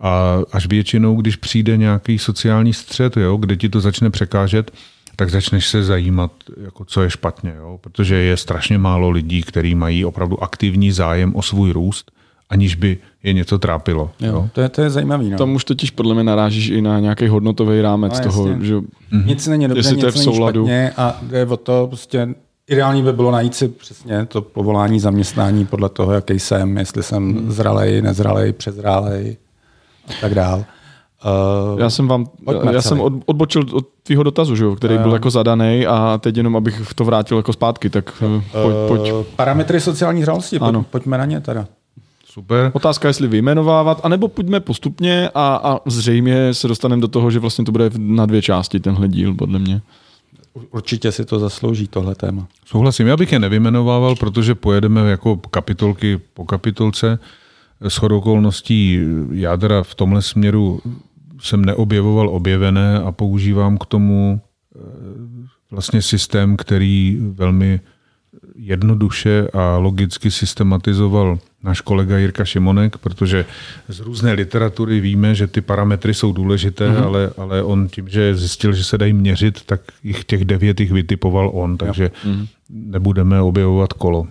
A 0.00 0.38
až 0.52 0.66
většinou, 0.66 1.16
když 1.16 1.36
přijde 1.36 1.76
nějaký 1.76 2.18
sociální 2.18 2.72
střed, 2.72 3.16
jo, 3.16 3.36
kde 3.36 3.56
ti 3.56 3.68
to 3.68 3.80
začne 3.80 4.10
překážet, 4.10 4.70
tak 5.16 5.30
začneš 5.30 5.68
se 5.68 5.82
zajímat, 5.82 6.32
jako 6.64 6.84
co 6.84 7.02
je 7.02 7.10
špatně. 7.10 7.54
Jo? 7.56 7.78
Protože 7.80 8.14
je 8.14 8.36
strašně 8.36 8.78
málo 8.78 9.10
lidí, 9.10 9.42
kteří 9.42 9.74
mají 9.74 10.04
opravdu 10.04 10.42
aktivní 10.42 10.92
zájem 10.92 11.34
o 11.34 11.42
svůj 11.42 11.72
růst, 11.72 12.10
aniž 12.50 12.74
by 12.74 12.98
je 13.22 13.32
něco 13.32 13.58
trápilo. 13.58 14.10
Jo? 14.20 14.32
Jo, 14.32 14.48
to 14.52 14.60
je, 14.60 14.68
to 14.68 14.82
je 14.82 14.90
zajímavý. 14.90 15.30
No. 15.30 15.38
Tam 15.38 15.54
už 15.54 15.64
totiž 15.64 15.90
podle 15.90 16.14
mě 16.14 16.24
narážíš 16.24 16.68
i 16.68 16.82
na 16.82 17.00
nějaký 17.00 17.28
hodnotový 17.28 17.80
rámec 17.82 18.18
No, 18.18 18.24
toho, 18.24 18.48
jasně. 18.48 18.64
že 18.64 18.74
Nic 19.26 19.46
není 19.46 19.68
dobře, 19.68 19.78
Jestli 19.78 19.92
nic 19.96 20.00
to 20.00 20.06
je 20.06 20.12
v 20.12 20.14
není 20.14 20.24
souladu. 20.24 20.60
špatně 20.64 20.92
a 20.96 21.18
jde 21.22 21.46
o 21.46 21.56
to, 21.56 21.86
prostě 21.86 22.28
ideální 22.68 23.02
by 23.02 23.12
bylo 23.12 23.30
najít 23.30 23.54
si 23.54 23.68
přesně 23.68 24.26
to 24.26 24.42
povolání, 24.42 25.00
zaměstnání 25.00 25.66
podle 25.66 25.88
toho, 25.88 26.12
jaký 26.12 26.38
jsem, 26.38 26.76
jestli 26.76 27.02
jsem 27.02 27.32
Hmm. 27.34 27.52
zralej, 27.52 28.02
nezralej, 28.02 28.52
přezrálej 28.52 29.36
a 30.08 30.12
tak 30.20 30.34
dál. 30.34 30.64
Uh, 31.74 31.80
Já 31.80 31.90
jsem 31.90 32.08
vám, 32.08 32.26
já 32.48 32.70
celý. 32.70 32.82
jsem 32.82 33.00
od, 33.00 33.12
odbočil 33.26 33.64
od 33.72 33.86
tvýho 34.02 34.22
dotazu, 34.22 34.56
že 34.56 34.64
jo, 34.64 34.76
který 34.76 34.98
byl 34.98 35.12
jako 35.12 35.30
zadaný 35.30 35.86
a 35.86 36.18
teď 36.22 36.36
jenom, 36.36 36.56
abych 36.56 36.94
to 36.94 37.04
vrátil 37.04 37.36
jako 37.36 37.52
zpátky, 37.52 37.90
tak 37.90 38.22
eh, 38.22 38.42
pojď, 38.62 38.74
pojď. 38.88 39.12
Uh, 39.12 39.22
parametry 39.36 39.80
sociální 39.80 40.22
zralosti, 40.24 40.58
pojď, 40.58 40.68
Ano. 40.68 40.82
pojďme 40.90 41.18
na 41.18 41.24
ně 41.24 41.40
teda. 41.40 41.66
Super. 42.38 42.70
Otázka, 42.74 43.08
jestli 43.08 43.28
vyjmenovávat, 43.28 44.00
anebo 44.02 44.28
půjdeme 44.28 44.60
postupně 44.60 45.30
a, 45.34 45.60
a 45.64 45.90
zřejmě 45.90 46.54
se 46.54 46.68
dostaneme 46.68 47.02
do 47.02 47.08
toho, 47.08 47.30
že 47.30 47.38
vlastně 47.38 47.64
to 47.64 47.72
bude 47.72 47.90
na 47.98 48.26
dvě 48.26 48.42
části 48.42 48.80
tenhle 48.80 49.08
díl, 49.08 49.34
podle 49.34 49.58
mě. 49.58 49.82
Určitě 50.70 51.12
si 51.12 51.24
to 51.24 51.38
zaslouží 51.38 51.88
tohle 51.88 52.14
téma. 52.14 52.48
Souhlasím, 52.64 53.06
já 53.06 53.16
bych 53.16 53.32
je 53.32 53.38
nevymenovával, 53.38 54.16
protože 54.16 54.54
pojedeme 54.54 55.10
jako 55.10 55.36
kapitolky 55.36 56.20
po 56.34 56.44
kapitolce. 56.44 57.18
S 57.80 57.96
chodou 57.96 58.18
okolností 58.18 59.00
já 59.32 59.56
teda 59.56 59.82
v 59.82 59.94
tomhle 59.94 60.22
směru 60.22 60.80
jsem 61.40 61.64
neobjevoval 61.64 62.28
objevené 62.28 62.98
a 62.98 63.12
používám 63.12 63.78
k 63.78 63.86
tomu 63.86 64.40
eh, 64.40 64.78
vlastně 65.70 66.02
systém, 66.02 66.56
který 66.56 67.18
velmi 67.20 67.80
jednoduše 68.58 69.48
a 69.52 69.76
logicky 69.76 70.30
systematizoval 70.30 71.38
náš 71.62 71.80
kolega 71.80 72.18
Jirka 72.18 72.44
Šimonek, 72.44 72.98
protože 72.98 73.44
z 73.88 74.00
různé 74.00 74.32
literatury 74.32 75.00
víme, 75.00 75.34
že 75.34 75.46
ty 75.46 75.60
parametry 75.60 76.14
jsou 76.14 76.32
důležité, 76.32 76.90
mm-hmm. 76.90 77.04
ale, 77.04 77.30
ale 77.38 77.62
on 77.62 77.88
tím, 77.88 78.08
že 78.08 78.34
zjistil, 78.34 78.72
že 78.72 78.84
se 78.84 78.98
dají 78.98 79.12
měřit, 79.12 79.62
tak 79.66 79.80
jich 80.04 80.24
těch 80.24 80.44
devět 80.44 80.80
jich 80.80 80.92
vytipoval 80.92 81.50
on, 81.54 81.76
takže 81.76 82.10
mm-hmm. 82.24 82.46
nebudeme 82.70 83.40
objevovat 83.40 83.92
kolo. 83.92 84.26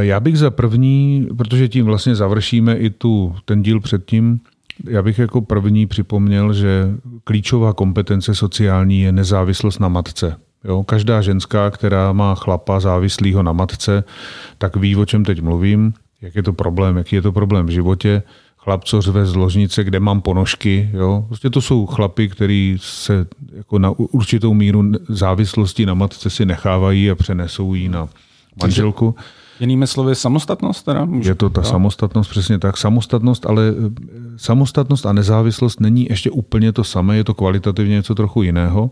Já 0.00 0.20
bych 0.20 0.38
za 0.38 0.50
první, 0.50 1.28
protože 1.36 1.68
tím 1.68 1.84
vlastně 1.84 2.14
završíme 2.14 2.76
i 2.76 2.90
tu, 2.90 3.34
ten 3.44 3.62
díl 3.62 3.80
předtím, 3.80 4.40
já 4.88 5.02
bych 5.02 5.18
jako 5.18 5.40
první 5.40 5.86
připomněl, 5.86 6.52
že 6.52 6.90
klíčová 7.24 7.72
kompetence 7.72 8.34
sociální 8.34 9.00
je 9.00 9.12
nezávislost 9.12 9.78
na 9.78 9.88
matce. 9.88 10.36
Jo, 10.68 10.82
každá 10.84 11.22
ženská, 11.22 11.70
která 11.70 12.12
má 12.12 12.34
chlapa 12.34 12.80
závislého 12.80 13.42
na 13.42 13.52
matce, 13.52 14.04
tak 14.58 14.76
ví, 14.76 14.96
o 14.96 15.04
čem 15.04 15.24
teď 15.24 15.40
mluvím, 15.40 15.94
jak 16.22 16.34
je 16.34 16.42
to 16.42 16.52
problém, 16.52 16.96
jaký 16.96 17.16
je 17.16 17.22
to 17.22 17.32
problém 17.32 17.66
v 17.66 17.70
životě. 17.70 18.22
Chlap, 18.56 18.84
co 18.84 19.02
řve 19.02 19.26
z 19.26 19.34
ložnice, 19.34 19.84
kde 19.84 20.00
mám 20.00 20.20
ponožky. 20.20 20.90
Jo? 20.92 21.24
Prostě 21.28 21.50
to 21.50 21.60
jsou 21.60 21.86
chlapy, 21.86 22.28
který 22.28 22.76
se 22.80 23.26
jako 23.56 23.78
na 23.78 23.90
určitou 23.90 24.54
míru 24.54 24.92
závislosti 25.08 25.86
na 25.86 25.94
matce 25.94 26.30
si 26.30 26.46
nechávají 26.46 27.10
a 27.10 27.14
přenesou 27.14 27.74
ji 27.74 27.88
na 27.88 28.08
manželku. 28.62 29.14
Jinými 29.60 29.86
slovy, 29.86 30.14
samostatnost 30.14 30.84
teda? 30.84 31.04
Můžu? 31.04 31.28
Je 31.28 31.34
to 31.34 31.50
ta 31.50 31.62
samostatnost, 31.62 32.30
přesně 32.30 32.58
tak. 32.58 32.76
Samostatnost, 32.76 33.46
ale 33.46 33.62
eh, 33.68 33.90
samostatnost 34.36 35.06
a 35.06 35.12
nezávislost 35.12 35.80
není 35.80 36.06
ještě 36.10 36.30
úplně 36.30 36.72
to 36.72 36.84
samé, 36.84 37.16
je 37.16 37.24
to 37.24 37.34
kvalitativně 37.34 37.94
něco 37.94 38.14
trochu 38.14 38.42
jiného, 38.42 38.90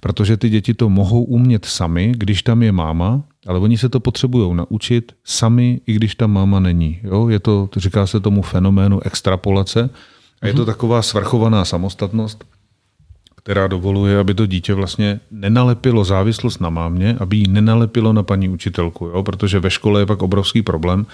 protože 0.00 0.36
ty 0.36 0.48
děti 0.48 0.74
to 0.74 0.88
mohou 0.88 1.24
umět 1.24 1.64
sami, 1.64 2.12
když 2.16 2.42
tam 2.42 2.62
je 2.62 2.72
máma, 2.72 3.22
ale 3.46 3.58
oni 3.58 3.78
se 3.78 3.88
to 3.88 4.00
potřebují 4.00 4.54
naučit 4.54 5.12
sami, 5.24 5.80
i 5.86 5.92
když 5.92 6.14
tam 6.14 6.32
máma 6.32 6.60
není. 6.60 7.00
Jo? 7.02 7.28
Je 7.28 7.40
to, 7.40 7.68
říká 7.76 8.06
se 8.06 8.20
tomu 8.20 8.42
fenoménu 8.42 9.00
extrapolace 9.00 9.90
a 10.42 10.46
je 10.46 10.54
to 10.54 10.64
taková 10.64 11.02
svrchovaná 11.02 11.64
samostatnost, 11.64 12.44
která 13.42 13.66
dovoluje, 13.66 14.18
aby 14.18 14.34
to 14.34 14.46
dítě 14.46 14.74
vlastně 14.74 15.20
nenalepilo 15.30 16.04
závislost 16.04 16.60
na 16.60 16.70
mámě, 16.70 17.16
aby 17.20 17.36
ji 17.36 17.48
nenalepilo 17.48 18.12
na 18.12 18.22
paní 18.22 18.48
učitelku, 18.48 19.06
jo? 19.06 19.22
protože 19.22 19.60
ve 19.60 19.70
škole 19.70 20.00
je 20.00 20.06
pak 20.06 20.22
obrovský 20.22 20.62
problém, 20.62 21.06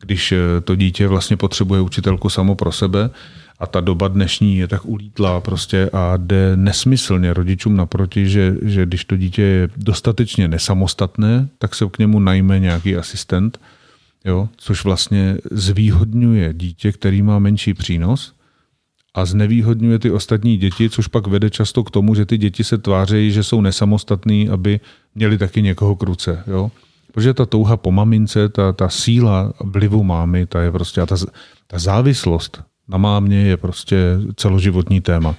když 0.00 0.32
eh, 0.32 0.60
to 0.64 0.74
dítě 0.74 1.08
vlastně 1.08 1.36
potřebuje 1.36 1.80
učitelku 1.80 2.28
samo 2.28 2.54
pro 2.54 2.72
sebe 2.72 3.10
a 3.58 3.66
ta 3.66 3.80
doba 3.80 4.08
dnešní 4.08 4.56
je 4.56 4.68
tak 4.68 4.84
ulítlá 4.84 5.40
prostě 5.40 5.90
a 5.92 6.16
jde 6.16 6.56
nesmyslně 6.56 7.34
rodičům 7.34 7.76
naproti, 7.76 8.28
že, 8.28 8.56
že 8.62 8.86
když 8.86 9.04
to 9.04 9.16
dítě 9.16 9.42
je 9.42 9.68
dostatečně 9.76 10.48
nesamostatné, 10.48 11.48
tak 11.58 11.74
se 11.74 11.86
k 11.90 11.98
němu 11.98 12.18
najme 12.18 12.58
nějaký 12.58 12.96
asistent, 12.96 13.60
jo? 14.24 14.48
což 14.56 14.84
vlastně 14.84 15.36
zvýhodňuje 15.50 16.54
dítě, 16.54 16.92
který 16.92 17.22
má 17.22 17.38
menší 17.38 17.74
přínos, 17.74 18.32
a 19.14 19.24
znevýhodňuje 19.24 19.98
ty 19.98 20.10
ostatní 20.10 20.56
děti, 20.56 20.90
což 20.90 21.06
pak 21.06 21.26
vede 21.26 21.50
často 21.50 21.84
k 21.84 21.90
tomu, 21.90 22.14
že 22.14 22.26
ty 22.26 22.38
děti 22.38 22.64
se 22.64 22.78
tvářejí, 22.78 23.30
že 23.30 23.42
jsou 23.42 23.60
nesamostatní, 23.60 24.48
aby 24.48 24.80
měli 25.14 25.38
taky 25.38 25.62
někoho 25.62 25.96
k 25.96 26.02
ruce. 26.02 26.42
Jo? 26.46 26.70
Protože 27.12 27.34
ta 27.34 27.46
touha 27.46 27.76
po 27.76 27.92
mamince, 27.92 28.48
ta, 28.48 28.72
ta 28.72 28.88
síla 28.88 29.52
vlivu 29.64 30.04
mámy, 30.04 30.46
ta 30.46 30.62
je 30.62 30.72
prostě, 30.72 31.00
a 31.00 31.06
ta, 31.06 31.16
ta 31.66 31.78
závislost 31.78 32.62
na 32.88 32.98
mámě 32.98 33.36
je 33.36 33.56
prostě 33.56 33.96
celoživotní 34.36 35.00
téma. 35.00 35.34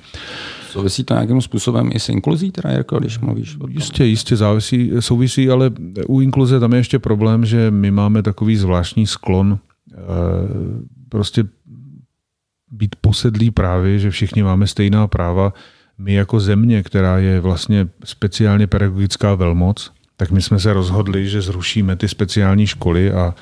Souvisí 0.69 1.03
to 1.03 1.13
nějakým 1.13 1.41
způsobem 1.41 1.89
i 1.93 1.99
s 1.99 2.09
inkluzí, 2.09 2.51
teda, 2.51 2.71
Jirko, 2.71 2.99
když 2.99 3.19
mluvíš 3.19 3.55
o 3.55 3.59
tom? 3.59 3.69
Jistě, 3.71 4.05
jistě 4.05 4.35
závisí, 4.35 4.91
souvisí, 4.99 5.49
ale 5.49 5.71
u 6.07 6.21
inkluze 6.21 6.59
tam 6.59 6.71
je 6.71 6.79
ještě 6.79 6.99
problém, 6.99 7.45
že 7.45 7.71
my 7.71 7.91
máme 7.91 8.23
takový 8.23 8.55
zvláštní 8.55 9.07
sklon 9.07 9.59
eh, 9.91 9.95
prostě 11.09 11.43
být 12.75 12.95
posedlí 13.01 13.51
právě, 13.51 13.99
že 13.99 14.11
všichni 14.11 14.43
máme 14.43 14.67
stejná 14.67 15.07
práva. 15.07 15.53
My 15.97 16.13
jako 16.13 16.39
země, 16.39 16.83
která 16.83 17.17
je 17.17 17.39
vlastně 17.39 17.87
speciálně 18.03 18.67
pedagogická 18.67 19.35
velmoc, 19.35 19.91
tak 20.17 20.31
my 20.31 20.41
jsme 20.41 20.59
se 20.59 20.73
rozhodli, 20.73 21.27
že 21.27 21.41
zrušíme 21.41 21.95
ty 21.95 22.07
speciální 22.07 22.67
školy 22.67 23.11
a 23.11 23.35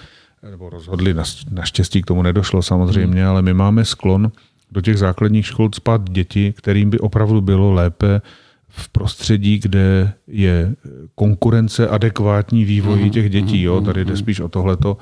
nebo 0.52 0.70
rozhodli, 0.70 1.14
naš- 1.14 1.46
naštěstí 1.52 2.02
k 2.02 2.06
tomu 2.06 2.22
nedošlo 2.22 2.62
samozřejmě, 2.62 3.26
ale 3.26 3.42
my 3.42 3.54
máme 3.54 3.86
sklon 3.86 4.32
do 4.72 4.82
těch 4.82 4.98
základních 4.98 5.46
škol 5.46 5.70
spát 5.74 6.10
děti, 6.10 6.54
kterým 6.58 6.90
by 6.90 7.00
opravdu 7.00 7.42
bylo 7.42 7.72
lépe 7.72 8.22
v 8.70 8.90
prostředí, 8.90 9.60
kde 9.60 10.14
je 10.28 10.76
konkurence 11.16 11.88
adekvátní 11.88 12.66
vývoji 12.66 13.10
těch 13.10 13.30
dětí. 13.30 13.62
Jo? 13.62 13.82
Tady 13.82 14.06
jde 14.06 14.18
spíš 14.18 14.40
o 14.40 14.50
tohleto. 14.50 14.98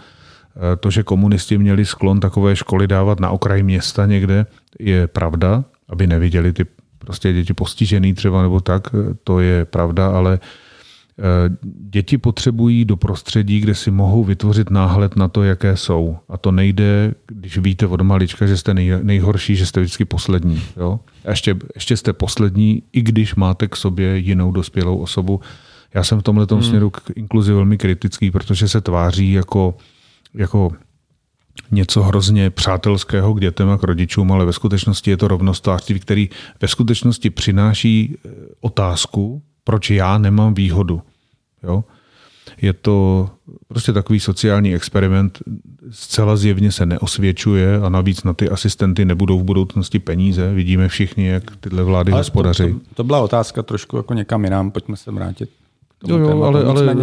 To, 0.80 0.92
že 0.92 1.04
komunisti 1.04 1.58
měli 1.58 1.86
sklon 1.86 2.20
takové 2.20 2.56
školy 2.56 2.88
dávat 2.88 3.20
na 3.20 3.30
okraj 3.30 3.64
města 3.64 4.06
někde, 4.06 4.46
je 4.80 5.08
pravda, 5.08 5.64
aby 5.90 6.08
neviděli 6.08 6.54
ty 6.54 6.66
prostě 6.98 7.34
děti 7.34 7.54
postižený 7.54 8.14
třeba 8.14 8.42
nebo 8.42 8.60
tak, 8.60 8.88
eh, 8.94 9.14
to 9.24 9.40
je 9.40 9.66
pravda, 9.66 10.08
ale 10.08 10.40
Děti 11.64 12.18
potřebují 12.18 12.86
do 12.86 12.98
prostředí, 12.98 13.60
kde 13.60 13.76
si 13.76 13.92
mohou 13.92 14.24
vytvořit 14.24 14.70
náhled 14.70 15.16
na 15.16 15.28
to, 15.28 15.44
jaké 15.44 15.78
jsou. 15.78 16.18
A 16.30 16.38
to 16.38 16.52
nejde, 16.52 17.14
když 17.28 17.58
víte 17.58 17.88
od 17.88 18.02
malička, 18.02 18.48
že 18.48 18.58
jste 18.58 18.74
nej, 18.74 18.92
nejhorší, 19.04 19.56
že 19.56 19.66
jste 19.66 19.82
vždycky 19.82 20.06
poslední. 20.06 20.62
Jo? 20.78 21.00
A 21.26 21.30
ještě, 21.30 21.56
ještě 21.76 21.98
jste 21.98 22.14
poslední, 22.14 22.84
i 22.94 23.02
když 23.02 23.36
máte 23.36 23.68
k 23.68 23.76
sobě 23.76 24.18
jinou 24.18 24.52
dospělou 24.52 24.98
osobu. 24.98 25.42
Já 25.94 26.04
jsem 26.04 26.20
v 26.20 26.24
tomhle 26.24 26.48
hmm. 26.52 26.64
směru 26.64 26.90
k 26.90 27.02
inkluzi 27.16 27.54
velmi 27.54 27.78
kritický, 27.78 28.32
protože 28.32 28.68
se 28.68 28.82
tváří 28.82 29.32
jako, 29.32 29.76
jako 30.34 30.72
něco 31.72 32.04
hrozně 32.04 32.50
přátelského 32.50 33.34
k 33.34 33.42
dětem 33.42 33.70
a 33.70 33.78
k 33.78 33.84
rodičům, 33.84 34.32
ale 34.32 34.46
ve 34.46 34.54
skutečnosti 34.54 35.10
je 35.12 35.18
to 35.18 35.28
rovnostářství, 35.28 36.00
který 36.00 36.30
ve 36.62 36.68
skutečnosti 36.68 37.30
přináší 37.30 38.16
eh, 38.16 38.30
otázku, 38.62 39.42
proč 39.64 39.90
já 39.90 40.18
nemám 40.18 40.54
výhodu. 40.54 41.02
Jo? 41.64 41.84
Je 42.62 42.74
to 42.74 43.30
prostě 43.68 43.94
takový 43.94 44.20
sociální 44.20 44.76
experiment, 44.76 45.40
zcela 45.92 46.36
zjevně 46.36 46.72
se 46.72 46.86
neosvědčuje 46.86 47.82
a 47.82 47.90
navíc 47.90 48.24
na 48.24 48.34
ty 48.34 48.50
asistenty 48.50 49.06
nebudou 49.06 49.40
v 49.40 49.44
budoucnosti 49.44 50.00
peníze. 50.00 50.54
Vidíme 50.54 50.88
všichni, 50.88 51.28
jak 51.28 51.56
tyhle 51.56 51.84
vlády 51.84 52.12
hospodaří. 52.12 52.64
To, 52.64 52.80
to, 52.80 52.96
to 52.96 53.04
byla 53.04 53.20
otázka 53.20 53.64
trošku 53.64 53.98
jako 53.98 54.14
někam 54.14 54.44
jinam, 54.44 54.72
pojďme 54.72 54.98
se 54.98 55.12
vrátit 55.12 55.50
Jo, 56.08 56.18
jo, 56.18 56.44
ale, 56.44 56.64
ale 56.64 56.96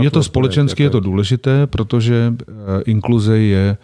je 0.00 0.10
to 0.10 0.22
společensky, 0.22 0.82
je 0.82 0.90
to 0.90 1.00
důležité, 1.00 1.66
protože 1.66 2.34
eh, 2.40 2.82
inkluze 2.86 3.38
je 3.38 3.76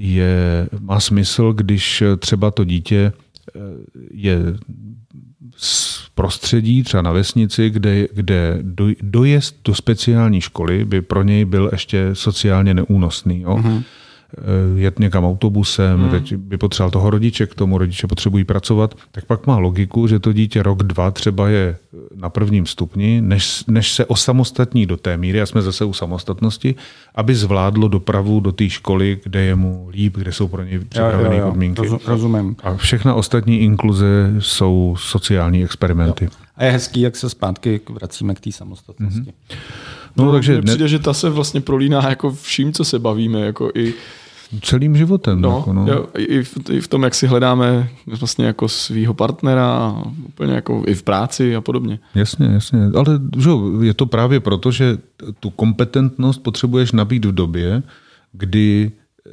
je, 0.00 0.68
má 0.80 1.00
smysl, 1.00 1.52
když 1.52 2.02
třeba 2.18 2.50
to 2.50 2.64
dítě 2.64 3.12
eh, 3.56 3.60
je 4.10 4.38
z 5.56 6.08
prostředí, 6.14 6.82
třeba 6.82 7.02
na 7.02 7.12
vesnici, 7.12 7.70
kde, 7.70 8.08
kde 8.12 8.62
dojezd 9.02 9.56
do 9.64 9.74
speciální 9.74 10.40
školy 10.40 10.84
by 10.84 11.02
pro 11.02 11.22
něj 11.22 11.44
byl 11.44 11.68
ještě 11.72 12.10
sociálně 12.12 12.74
neúnosný. 12.74 13.40
Jo? 13.40 13.56
Uh-huh. 13.56 13.82
Eh, 14.36 14.80
jet 14.80 14.98
někam 14.98 15.24
autobusem, 15.24 16.00
hmm. 16.00 16.10
teď 16.10 16.34
by 16.34 16.58
potřeboval 16.58 16.90
toho 16.90 17.10
rodiče, 17.10 17.46
k 17.46 17.54
tomu 17.54 17.78
rodiče 17.78 18.06
potřebují 18.06 18.44
pracovat, 18.44 18.94
tak 19.10 19.24
pak 19.24 19.46
má 19.46 19.58
logiku, 19.58 20.06
že 20.06 20.18
to 20.18 20.32
dítě 20.32 20.62
rok, 20.62 20.82
dva 20.82 21.10
třeba 21.10 21.48
je 21.48 21.76
na 22.14 22.28
prvním 22.28 22.66
stupni, 22.66 23.20
než, 23.20 23.64
než 23.66 23.92
se 23.92 24.04
osamostatní 24.04 24.86
do 24.86 24.96
té 24.96 25.16
míry, 25.16 25.40
a 25.40 25.46
jsme 25.46 25.62
zase 25.62 25.84
u 25.84 25.92
samostatnosti, 25.92 26.74
aby 27.14 27.34
zvládlo 27.34 27.88
dopravu 27.88 28.40
do 28.40 28.52
té 28.52 28.68
školy, 28.68 29.20
kde 29.24 29.40
je 29.40 29.54
mu 29.54 29.88
líp, 29.90 30.16
kde 30.16 30.32
jsou 30.32 30.48
pro 30.48 30.64
něj 30.64 30.78
připravené 30.78 31.42
podmínky. 31.42 31.88
Rozumím. 32.06 32.56
A 32.62 32.76
všechna 32.76 33.14
ostatní 33.14 33.60
inkluze 33.60 34.34
jsou 34.38 34.96
sociální 34.98 35.64
experimenty. 35.64 36.24
Jo. 36.24 36.30
A 36.56 36.64
je 36.64 36.70
hezký, 36.70 37.00
jak 37.00 37.16
se 37.16 37.30
zpátky 37.30 37.80
vracíme 37.90 38.34
k 38.34 38.40
té 38.40 38.52
samostatnosti. 38.52 39.20
Mm-hmm. 39.20 39.56
No, 40.18 40.24
no 40.24 40.32
takže 40.32 40.62
přijde, 40.62 40.84
ne... 40.84 40.88
že 40.88 40.98
ta 40.98 41.12
se 41.12 41.30
vlastně 41.30 41.60
prolíná 41.60 42.08
jako 42.08 42.32
vším, 42.32 42.72
co 42.72 42.84
se 42.84 42.98
bavíme, 42.98 43.40
jako 43.40 43.70
i 43.74 43.94
celým 44.62 44.96
životem. 44.96 45.40
No, 45.40 45.56
jako 45.56 45.72
no. 45.72 45.86
Jo, 45.88 46.06
i, 46.16 46.42
v, 46.42 46.70
I 46.70 46.80
v 46.80 46.88
tom, 46.88 47.02
jak 47.02 47.14
si 47.14 47.26
hledáme 47.26 47.88
vlastně 48.06 48.46
jako 48.46 48.68
svého 48.68 49.14
partnera, 49.14 49.94
úplně 50.28 50.52
jako 50.52 50.82
i 50.86 50.94
v 50.94 51.02
práci 51.02 51.56
a 51.56 51.60
podobně. 51.60 51.98
Jasně, 52.14 52.46
jasně. 52.46 52.80
Ale 52.94 53.20
že, 53.38 53.50
je 53.82 53.94
to 53.94 54.06
právě 54.06 54.40
proto, 54.40 54.70
že 54.70 54.98
tu 55.40 55.50
kompetentnost 55.50 56.42
potřebuješ 56.42 56.92
nabít 56.92 57.24
v 57.24 57.32
době, 57.32 57.82
kdy 58.32 58.92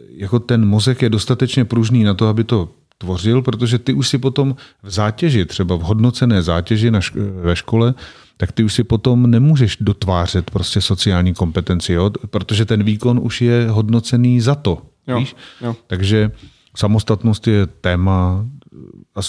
jako 0.09 0.39
ten 0.39 0.65
mozek 0.65 1.01
je 1.01 1.09
dostatečně 1.09 1.65
pružný 1.65 2.03
na 2.03 2.13
to, 2.13 2.27
aby 2.27 2.43
to 2.43 2.69
tvořil, 2.97 3.41
protože 3.41 3.79
ty 3.79 3.93
už 3.93 4.09
si 4.09 4.17
potom 4.17 4.55
v 4.83 4.89
zátěži, 4.89 5.45
třeba 5.45 5.75
v 5.75 5.81
hodnocené 5.81 6.41
zátěži 6.41 6.91
na 6.91 6.99
šk- 6.99 7.41
ve 7.41 7.55
škole, 7.55 7.93
tak 8.37 8.51
ty 8.51 8.63
už 8.63 8.73
si 8.73 8.83
potom 8.83 9.31
nemůžeš 9.31 9.77
dotvářet 9.81 10.51
prostě 10.51 10.81
sociální 10.81 11.33
kompetenci, 11.33 11.93
jo? 11.93 12.11
protože 12.29 12.65
ten 12.65 12.83
výkon 12.83 13.19
už 13.23 13.41
je 13.41 13.67
hodnocený 13.69 14.41
za 14.41 14.55
to. 14.55 14.81
Jo, 15.07 15.19
víš? 15.19 15.35
Jo. 15.61 15.75
Takže 15.87 16.31
samostatnost 16.75 17.47
je 17.47 17.67
téma, 17.67 18.45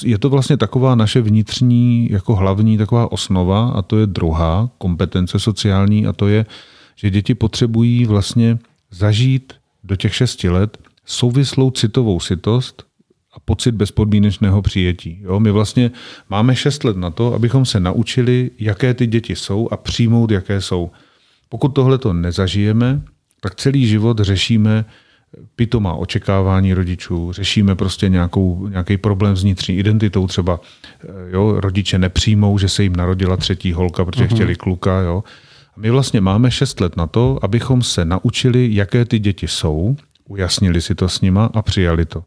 je 0.04 0.18
to 0.18 0.30
vlastně 0.30 0.56
taková 0.56 0.94
naše 0.94 1.20
vnitřní, 1.20 2.08
jako 2.10 2.34
hlavní 2.34 2.78
taková 2.78 3.12
osnova 3.12 3.68
a 3.68 3.82
to 3.82 3.98
je 3.98 4.06
druhá 4.06 4.70
kompetence 4.78 5.38
sociální 5.38 6.06
a 6.06 6.12
to 6.12 6.28
je, 6.28 6.46
že 6.96 7.10
děti 7.10 7.34
potřebují 7.34 8.06
vlastně 8.06 8.58
zažít 8.90 9.52
do 9.84 9.96
těch 9.96 10.14
šesti 10.14 10.48
let 10.48 10.78
souvislou 11.04 11.70
citovou 11.70 12.20
sitost 12.20 12.84
a 13.36 13.40
pocit 13.44 13.72
bezpodmínečného 13.72 14.62
přijetí. 14.62 15.18
Jo? 15.22 15.40
My 15.40 15.50
vlastně 15.50 15.90
máme 16.28 16.56
šest 16.56 16.84
let 16.84 16.96
na 16.96 17.10
to, 17.10 17.34
abychom 17.34 17.64
se 17.64 17.80
naučili, 17.80 18.50
jaké 18.58 18.94
ty 18.94 19.06
děti 19.06 19.36
jsou 19.36 19.68
a 19.70 19.76
přijmout, 19.76 20.30
jaké 20.30 20.60
jsou. 20.60 20.90
Pokud 21.48 21.68
tohle 21.68 21.98
to 21.98 22.12
nezažijeme, 22.12 23.02
tak 23.40 23.54
celý 23.54 23.86
život 23.86 24.18
řešíme 24.20 24.84
pitomá 25.56 25.94
očekávání 25.94 26.74
rodičů, 26.74 27.32
řešíme 27.32 27.74
prostě 27.74 28.08
nějakou, 28.08 28.68
nějaký 28.68 28.96
problém 28.96 29.36
s 29.36 29.42
vnitřní 29.42 29.78
identitou, 29.78 30.26
třeba 30.26 30.60
eh, 31.04 31.08
jo, 31.30 31.60
rodiče 31.60 31.98
nepřijmou, 31.98 32.58
že 32.58 32.68
se 32.68 32.82
jim 32.82 32.96
narodila 32.96 33.36
třetí 33.36 33.72
holka, 33.72 34.04
protože 34.04 34.24
uh-huh. 34.24 34.34
chtěli 34.34 34.56
kluka. 34.56 35.00
Jo. 35.00 35.24
A 35.76 35.80
my 35.80 35.90
vlastně 35.90 36.20
máme 36.20 36.50
šest 36.50 36.80
let 36.80 36.96
na 36.96 37.06
to, 37.06 37.38
abychom 37.42 37.82
se 37.82 38.04
naučili, 38.04 38.68
jaké 38.72 39.04
ty 39.04 39.18
děti 39.18 39.48
jsou, 39.48 39.96
ujasnili 40.28 40.80
si 40.80 40.94
to 40.94 41.08
s 41.08 41.20
nima 41.20 41.50
a 41.54 41.62
přijali 41.62 42.04
to. 42.04 42.24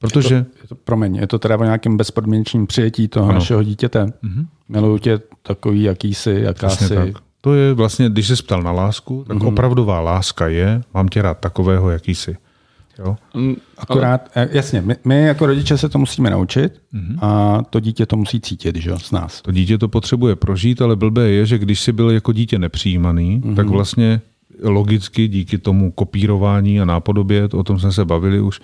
Protože... 0.00 0.34
Je 0.34 0.42
to, 0.42 0.50
je 0.62 0.68
to, 0.68 0.74
promiň, 0.74 1.16
je 1.16 1.26
to 1.26 1.38
teda 1.38 1.58
o 1.58 1.64
nějakém 1.64 1.96
bezpodmínečním 1.96 2.66
přijetí 2.66 3.08
toho 3.08 3.28
ano. 3.28 3.34
našeho 3.34 3.62
dítěte. 3.62 4.04
Uh-huh. 4.04 4.46
Miluju 4.68 4.98
tě 4.98 5.20
takový, 5.42 5.82
jaký 5.82 6.14
jsi, 6.14 6.40
jaká 6.40 6.68
jsi. 6.68 6.94
Tak. 6.94 7.08
To 7.40 7.54
je 7.54 7.72
vlastně, 7.72 8.10
když 8.10 8.26
jsi 8.26 8.42
ptal 8.42 8.62
na 8.62 8.72
lásku, 8.72 9.24
tak 9.28 9.36
uh-huh. 9.36 9.48
opravdová 9.48 10.00
láska 10.00 10.48
je, 10.48 10.82
mám 10.94 11.08
tě 11.08 11.22
rád 11.22 11.38
takového, 11.38 11.90
jaký 11.90 12.14
jsi. 12.14 12.36
Jo? 12.98 13.16
Mm, 13.34 13.56
Akorát, 13.78 14.30
ale... 14.34 14.48
jasně, 14.52 14.80
my, 14.80 14.96
my 15.04 15.22
jako 15.22 15.46
rodiče 15.46 15.78
se 15.78 15.88
to 15.88 15.98
musíme 15.98 16.30
naučit 16.30 16.80
uh-huh. 16.94 17.18
a 17.20 17.62
to 17.70 17.80
dítě 17.80 18.06
to 18.06 18.16
musí 18.16 18.40
cítit, 18.40 18.76
že 18.76 18.92
z 18.98 19.10
nás. 19.10 19.42
To 19.42 19.52
dítě 19.52 19.78
to 19.78 19.88
potřebuje 19.88 20.36
prožít, 20.36 20.82
ale 20.82 20.96
blbé 20.96 21.30
je, 21.30 21.46
že 21.46 21.58
když 21.58 21.80
jsi 21.80 21.92
byl 21.92 22.10
jako 22.10 22.32
dítě 22.32 22.58
nepřijímaný, 22.58 23.40
uh-huh. 23.40 23.54
tak 23.54 23.68
vlastně 23.68 24.20
logicky 24.62 25.28
díky 25.28 25.58
tomu 25.58 25.90
kopírování 25.90 26.80
a 26.80 26.84
nápodobě, 26.84 27.48
o 27.52 27.62
tom 27.62 27.78
jsme 27.78 27.92
se 27.92 28.04
bavili 28.04 28.40
už, 28.40 28.60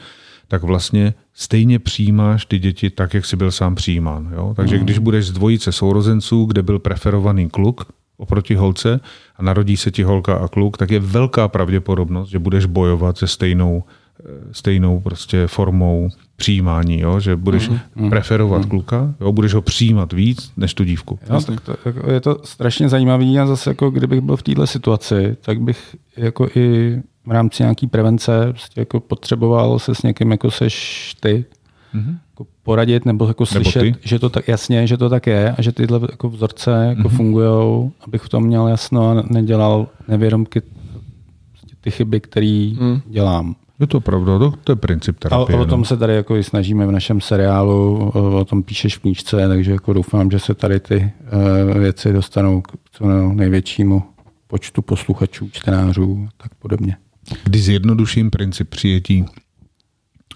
tak 0.48 0.62
vlastně 0.62 1.14
stejně 1.34 1.78
přijímáš 1.78 2.46
ty 2.46 2.58
děti 2.58 2.90
tak, 2.90 3.14
jak 3.14 3.24
jsi 3.24 3.36
byl 3.36 3.50
sám 3.50 3.74
přijímán. 3.74 4.32
Jo? 4.36 4.52
Takže 4.56 4.78
mm. 4.78 4.84
když 4.84 4.98
budeš 4.98 5.26
z 5.26 5.32
dvojice 5.32 5.72
sourozenců, 5.72 6.44
kde 6.44 6.62
byl 6.62 6.78
preferovaný 6.78 7.48
kluk 7.48 7.92
oproti 8.16 8.54
holce 8.54 9.00
a 9.36 9.42
narodí 9.42 9.76
se 9.76 9.90
ti 9.90 10.02
holka 10.02 10.34
a 10.34 10.48
kluk, 10.48 10.76
tak 10.76 10.90
je 10.90 11.00
velká 11.00 11.48
pravděpodobnost, 11.48 12.28
že 12.28 12.38
budeš 12.38 12.66
bojovat 12.66 13.18
se 13.18 13.26
stejnou, 13.26 13.84
eh, 14.20 14.28
stejnou 14.52 15.00
prostě 15.00 15.46
formou 15.46 16.08
přijímání, 16.36 17.00
jo? 17.00 17.20
že 17.20 17.36
budeš 17.36 17.68
mm, 17.94 18.10
preferovat 18.10 18.62
mm. 18.62 18.68
kluka, 18.68 19.14
jo? 19.20 19.32
budeš 19.32 19.54
ho 19.54 19.62
přijímat 19.62 20.12
víc 20.12 20.52
než 20.56 20.74
tu 20.74 20.84
dívku. 20.84 21.18
Jo, 21.30 21.40
tak 21.40 21.60
to, 21.60 21.76
jako 21.84 22.10
je 22.10 22.20
to 22.20 22.40
strašně 22.44 22.88
zajímavé 22.88 23.38
a 23.38 23.46
zase 23.46 23.70
jako 23.70 23.90
kdybych 23.90 24.20
byl 24.20 24.36
v 24.36 24.42
této 24.42 24.66
situaci, 24.66 25.36
tak 25.40 25.60
bych 25.60 25.96
jako 26.16 26.48
i 26.54 26.96
v 27.26 27.30
rámci 27.30 27.62
nějaký 27.62 27.86
prevence 27.86 28.46
prostě 28.50 28.80
jako 28.80 29.00
potřeboval 29.00 29.78
se 29.78 29.94
s 29.94 30.02
někým, 30.02 30.30
jako 30.30 30.50
seš 30.50 31.14
ty, 31.20 31.44
mm-hmm. 31.94 32.16
jako 32.30 32.46
poradit 32.62 33.04
nebo 33.06 33.26
jako 33.26 33.44
nebo 33.52 33.64
slyšet, 33.64 33.80
ty? 33.80 33.94
že 34.00 34.18
to 34.18 34.30
tak 34.30 34.48
jasně, 34.48 34.86
že 34.86 34.96
to 34.96 35.08
tak 35.08 35.26
je 35.26 35.54
a 35.58 35.62
že 35.62 35.72
tyhle 35.72 36.00
jako 36.10 36.28
vzorce 36.28 36.86
jako 36.88 37.08
mm-hmm. 37.08 37.16
fungují, 37.16 37.92
abych 38.00 38.22
v 38.22 38.28
tom 38.28 38.44
měl 38.44 38.68
jasno 38.68 39.10
a 39.10 39.24
nedělal 39.30 39.88
nevědomky 40.08 40.62
ty 41.80 41.90
chyby, 41.90 42.20
které 42.20 42.72
mm. 42.80 43.00
dělám. 43.06 43.54
Je 43.80 43.86
to 43.86 44.00
pravda, 44.00 44.38
to, 44.38 44.52
to 44.64 44.72
je 44.72 44.76
princip 44.76 45.18
terapie. 45.18 45.58
A 45.58 45.60
o 45.60 45.64
tom 45.64 45.80
no. 45.80 45.84
se 45.84 45.96
tady 45.96 46.14
jako 46.14 46.36
i 46.36 46.44
snažíme 46.44 46.86
v 46.86 46.92
našem 46.92 47.20
seriálu, 47.20 48.10
o 48.14 48.44
tom 48.44 48.62
píšeš 48.62 48.96
v 48.96 49.00
knížce, 49.00 49.48
takže 49.48 49.72
jako 49.72 49.92
doufám, 49.92 50.30
že 50.30 50.38
se 50.38 50.54
tady 50.54 50.80
ty 50.80 51.12
uh, 51.68 51.78
věci 51.78 52.12
dostanou 52.12 52.60
k 52.60 52.72
co 52.92 53.06
největšímu 53.32 54.02
počtu 54.46 54.82
posluchačů, 54.82 55.48
čtenářů 55.52 56.28
tak 56.36 56.54
podobně. 56.54 56.96
Když 57.44 57.64
zjednoduším 57.64 58.30
princip 58.30 58.68
přijetí, 58.68 59.24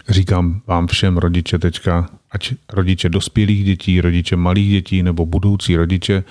říkám 0.09 0.61
vám 0.67 0.87
všem 0.87 1.17
rodiče 1.17 1.59
teďka, 1.59 2.09
ať 2.31 2.53
rodiče 2.73 3.09
dospělých 3.09 3.65
dětí, 3.65 4.01
rodiče 4.01 4.35
malých 4.35 4.69
dětí 4.69 5.03
nebo 5.03 5.25
budoucí 5.25 5.75
rodiče, 5.75 6.23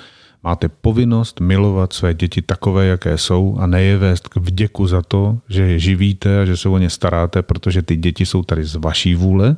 máte 0.43 0.69
povinnost 0.69 1.41
milovat 1.41 1.93
své 1.93 2.15
děti 2.15 2.43
takové, 2.43 2.87
jaké 2.87 3.19
jsou 3.19 3.57
a 3.59 3.67
ne 3.67 3.83
je 3.83 3.99
vést 3.99 4.29
k 4.29 4.37
vděku 4.37 4.87
za 4.87 5.03
to, 5.03 5.39
že 5.49 5.63
je 5.63 5.79
živíte 5.79 6.41
a 6.41 6.45
že 6.45 6.57
se 6.57 6.69
o 6.69 6.79
ně 6.79 6.91
staráte, 6.91 7.43
protože 7.43 7.83
ty 7.83 7.97
děti 7.97 8.27
jsou 8.27 8.43
tady 8.43 8.65
z 8.65 8.75
vaší 8.75 9.15
vůle 9.15 9.57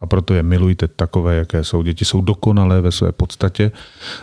a 0.00 0.06
proto 0.06 0.34
je 0.34 0.42
milujte 0.42 0.88
takové, 0.88 1.36
jaké 1.36 1.64
jsou. 1.64 1.82
Děti 1.82 2.04
jsou 2.04 2.20
dokonalé 2.20 2.80
ve 2.80 2.92
své 2.92 3.12
podstatě 3.12 3.72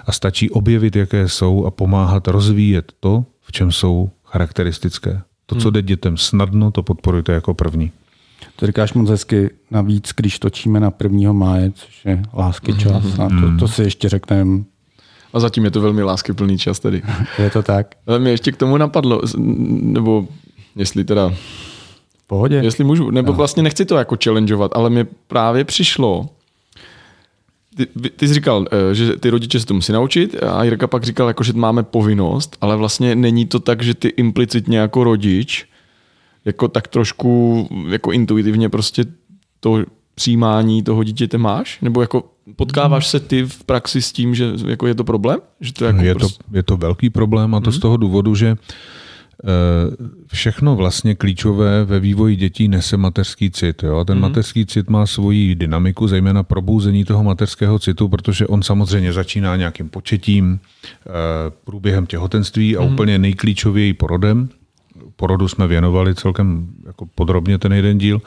a 0.06 0.12
stačí 0.12 0.50
objevit, 0.50 0.96
jaké 0.96 1.28
jsou 1.28 1.66
a 1.66 1.72
pomáhat 1.72 2.28
rozvíjet 2.28 2.94
to, 3.00 3.26
v 3.42 3.52
čem 3.52 3.72
jsou 3.72 4.10
charakteristické. 4.26 5.22
To, 5.50 5.56
co 5.56 5.68
hmm. 5.68 5.74
jde 5.74 5.82
dětem 5.82 6.18
snadno, 6.18 6.72
to 6.72 6.84
podporujte 6.84 7.32
jako 7.32 7.54
první. 7.54 7.92
To 8.56 8.68
říkáš 8.68 8.94
moc 8.94 9.10
hezky. 9.10 9.50
Navíc, 9.72 10.12
když 10.16 10.40
točíme 10.40 10.80
na 10.80 10.94
1. 11.04 11.32
máje, 11.32 11.72
což 11.72 12.06
je 12.06 12.24
lásky 12.34 12.74
čas, 12.74 13.04
mm-hmm. 13.04 13.26
a 13.26 13.42
to, 13.42 13.60
to 13.60 13.68
si 13.68 13.82
ještě 13.82 14.10
řekneme 14.10 14.64
A 15.34 15.40
zatím 15.40 15.66
je 15.66 15.72
to 15.72 15.82
velmi 15.82 16.04
láskyplný 16.04 16.58
čas 16.58 16.80
tedy. 16.80 17.02
Je 17.40 17.50
to 17.50 17.64
tak? 17.64 17.96
Ale 18.08 18.20
mě 18.20 18.32
ještě 18.32 18.52
k 18.52 18.58
tomu 18.58 18.78
napadlo, 18.78 19.22
nebo 19.38 20.28
jestli 20.76 21.04
teda... 21.04 21.30
V 22.24 22.28
pohodě. 22.28 22.56
Jestli 22.56 22.84
můžu, 22.84 23.12
nebo 23.12 23.32
no. 23.32 23.38
vlastně 23.38 23.64
nechci 23.64 23.86
to 23.86 23.96
jako 23.96 24.18
challengeovat, 24.24 24.72
ale 24.76 24.90
mi 24.90 25.04
právě 25.28 25.64
přišlo, 25.64 26.30
ty, 27.86 28.10
ty 28.10 28.28
jsi 28.28 28.34
říkal, 28.34 28.66
eh, 28.72 28.96
že 28.96 29.16
ty 29.16 29.30
rodiče 29.30 29.60
se 29.60 29.66
to 29.66 29.74
musí 29.74 29.92
naučit 29.92 30.44
a 30.44 30.64
Jirka 30.64 30.88
pak 30.88 31.04
říkal, 31.04 31.28
jako, 31.28 31.44
že 31.44 31.54
máme 31.54 31.84
povinnost, 31.84 32.58
ale 32.62 32.76
vlastně 32.76 33.16
není 33.16 33.46
to 33.46 33.60
tak, 33.60 33.84
že 33.84 33.94
ty 33.94 34.08
implicitně 34.08 34.78
jako 34.78 35.04
rodič 35.04 35.66
jako 36.46 36.68
tak 36.68 36.88
trošku 36.88 37.68
jako 37.90 38.12
intuitivně 38.12 38.70
prostě 38.70 39.06
to 39.60 39.86
přijímání 40.16 40.84
toho 40.84 41.04
dítěte 41.04 41.38
máš? 41.38 41.82
Nebo 41.82 42.02
jako 42.02 42.24
potkáváš 42.56 43.08
se 43.08 43.20
ty 43.20 43.44
v 43.44 43.64
praxi 43.64 44.02
s 44.02 44.12
tím, 44.12 44.36
že 44.36 44.52
jako 44.68 44.88
je 44.88 44.96
to 44.96 45.04
problém? 45.04 45.40
Že 45.62 45.74
to 45.74 45.86
jako 45.86 46.02
je, 46.02 46.16
prostě... 46.16 46.44
to, 46.52 46.58
je 46.58 46.64
to 46.64 46.78
velký 46.78 47.10
problém 47.10 47.56
a 47.56 47.60
to 47.60 47.70
mm-hmm. 47.70 47.74
z 47.74 47.80
toho 47.80 47.98
důvodu, 47.98 48.36
že 48.36 48.48
eh, 48.48 48.56
všechno 50.28 50.76
vlastně 50.76 51.16
klíčové 51.16 51.86
ve 51.86 52.00
vývoji 52.00 52.36
dětí 52.36 52.68
nese 52.68 52.98
mateřský 52.98 53.52
cit. 53.52 53.84
Jo? 53.84 54.06
Ten 54.06 54.18
mm-hmm. 54.18 54.22
mateřský 54.22 54.66
cit 54.66 54.90
má 54.90 55.06
svoji 55.06 55.56
dynamiku, 55.56 56.08
zejména 56.08 56.44
probouzení 56.44 57.06
toho 57.06 57.24
mateřského 57.24 57.80
citu, 57.80 58.10
protože 58.10 58.48
on 58.48 58.64
samozřejmě 58.64 59.14
začíná 59.14 59.56
nějakým 59.56 59.90
početím, 59.90 60.60
eh, 60.86 61.12
průběhem 61.66 62.06
těhotenství 62.06 62.78
a 62.78 62.82
mm-hmm. 62.82 62.94
úplně 62.94 63.18
nejklíčověji 63.18 63.94
porodem. 63.94 64.50
Porodu 65.16 65.48
jsme 65.48 65.68
věnovali 65.68 66.16
celkem 66.16 66.68
jako 66.86 67.06
podrobně 67.16 67.58
ten 67.58 67.74
jeden 67.74 67.98
díl. 67.98 68.22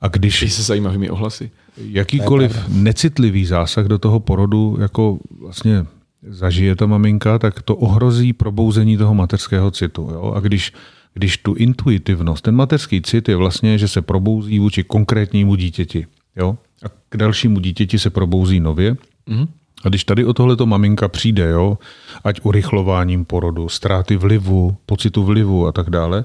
A 0.00 0.08
když... 0.08 0.40
Když 0.40 0.52
se 0.52 0.62
zajímavými 0.62 1.10
ohlasy. 1.10 1.50
Jakýkoliv 1.76 2.68
necitlivý 2.68 3.46
zásah 3.46 3.86
do 3.86 3.98
toho 3.98 4.20
porodu 4.20 4.76
jako 4.80 5.18
vlastně 5.40 5.86
zažije 6.22 6.76
ta 6.76 6.86
maminka, 6.86 7.38
tak 7.38 7.62
to 7.62 7.76
ohrozí 7.76 8.32
probouzení 8.32 8.96
toho 8.96 9.14
mateřského 9.14 9.70
citu. 9.70 10.08
Jo? 10.12 10.32
A 10.36 10.40
když, 10.40 10.72
když 11.14 11.38
tu 11.38 11.54
intuitivnost, 11.54 12.44
ten 12.44 12.54
mateřský 12.54 13.02
cit 13.02 13.28
je 13.28 13.36
vlastně, 13.36 13.78
že 13.78 13.88
se 13.88 14.02
probouzí 14.02 14.58
vůči 14.58 14.84
konkrétnímu 14.84 15.54
dítěti. 15.54 16.06
Jo? 16.36 16.58
A 16.84 16.88
k 17.08 17.16
dalšímu 17.16 17.60
dítěti 17.60 17.98
se 17.98 18.10
probouzí 18.10 18.60
nově. 18.60 18.96
Mm-hmm. 19.28 19.48
A 19.84 19.88
když 19.88 20.04
tady 20.04 20.24
o 20.24 20.32
tohleto 20.32 20.66
maminka 20.66 21.08
přijde, 21.08 21.50
jo, 21.50 21.78
ať 22.24 22.40
urychlováním 22.42 23.24
porodu, 23.24 23.68
ztráty 23.68 24.16
vlivu, 24.16 24.76
pocitu 24.86 25.24
vlivu 25.24 25.66
a 25.66 25.72
tak 25.72 25.90
dále, 25.90 26.24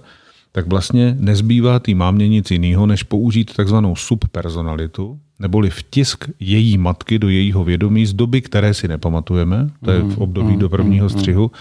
tak 0.52 0.68
vlastně 0.68 1.16
nezbývá 1.20 1.80
tý 1.80 1.96
mámě 1.96 2.28
nic 2.28 2.52
jiného, 2.52 2.86
než 2.86 3.04
použít 3.04 3.54
takzvanou 3.56 3.96
subpersonalitu, 3.96 5.20
neboli 5.40 5.70
vtisk 5.70 6.30
její 6.40 6.78
matky 6.78 7.20
do 7.20 7.30
jejího 7.30 7.64
vědomí 7.64 8.06
z 8.06 8.14
doby, 8.14 8.42
které 8.42 8.74
si 8.74 8.88
nepamatujeme, 8.88 9.70
to 9.86 9.92
je 9.92 10.00
v 10.00 10.06
mm, 10.06 10.16
období 10.18 10.58
do 10.58 10.70
prvního 10.70 11.06
mm, 11.06 11.10
střihu. 11.10 11.52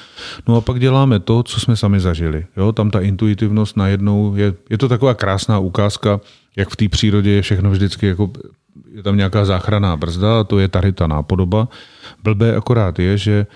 No 0.48 0.56
a 0.56 0.60
pak 0.60 0.80
děláme 0.80 1.20
to, 1.20 1.42
co 1.42 1.60
jsme 1.60 1.76
sami 1.76 2.00
zažili. 2.00 2.46
Jo, 2.56 2.72
tam 2.72 2.90
ta 2.90 3.00
intuitivnost 3.00 3.76
najednou 3.76 4.34
je, 4.36 4.54
je 4.70 4.78
to 4.78 4.88
taková 4.88 5.14
krásná 5.14 5.58
ukázka, 5.58 6.20
jak 6.56 6.68
v 6.68 6.76
té 6.76 6.88
přírodě 6.88 7.30
je 7.30 7.42
všechno 7.42 7.70
vždycky 7.70 8.06
jako 8.06 8.30
je 8.94 9.02
tam 9.02 9.16
nějaká 9.16 9.44
záchranná 9.44 9.96
brzda, 9.96 10.40
a 10.40 10.44
to 10.44 10.58
je 10.58 10.68
tady 10.68 10.92
ta 10.92 11.06
nápodoba. 11.06 11.68
Blbé 12.22 12.56
akorát 12.56 12.98
je, 12.98 13.18
že 13.18 13.46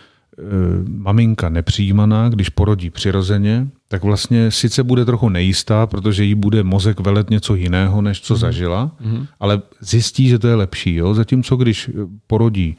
maminka 0.89 1.49
nepřijímaná, 1.49 2.29
když 2.29 2.49
porodí 2.49 2.91
přirozeně, 2.91 3.69
tak 3.89 4.03
vlastně 4.03 4.51
sice 4.51 4.83
bude 4.83 5.05
trochu 5.05 5.29
nejistá, 5.29 5.87
protože 5.87 6.25
jí 6.25 6.35
bude 6.35 6.63
mozek 6.63 7.01
velet 7.01 7.31
něco 7.31 7.55
jiného, 7.55 8.03
než 8.03 8.21
co 8.21 8.35
mm. 8.35 8.41
zažila, 8.41 8.91
mm. 9.01 9.27
ale 9.41 9.63
zjistí, 9.81 10.29
že 10.29 10.39
to 10.39 10.49
je 10.49 10.55
lepší. 10.55 10.95
Jo? 10.95 11.15
Zatímco 11.15 11.57
když 11.57 11.91
porodí 12.27 12.77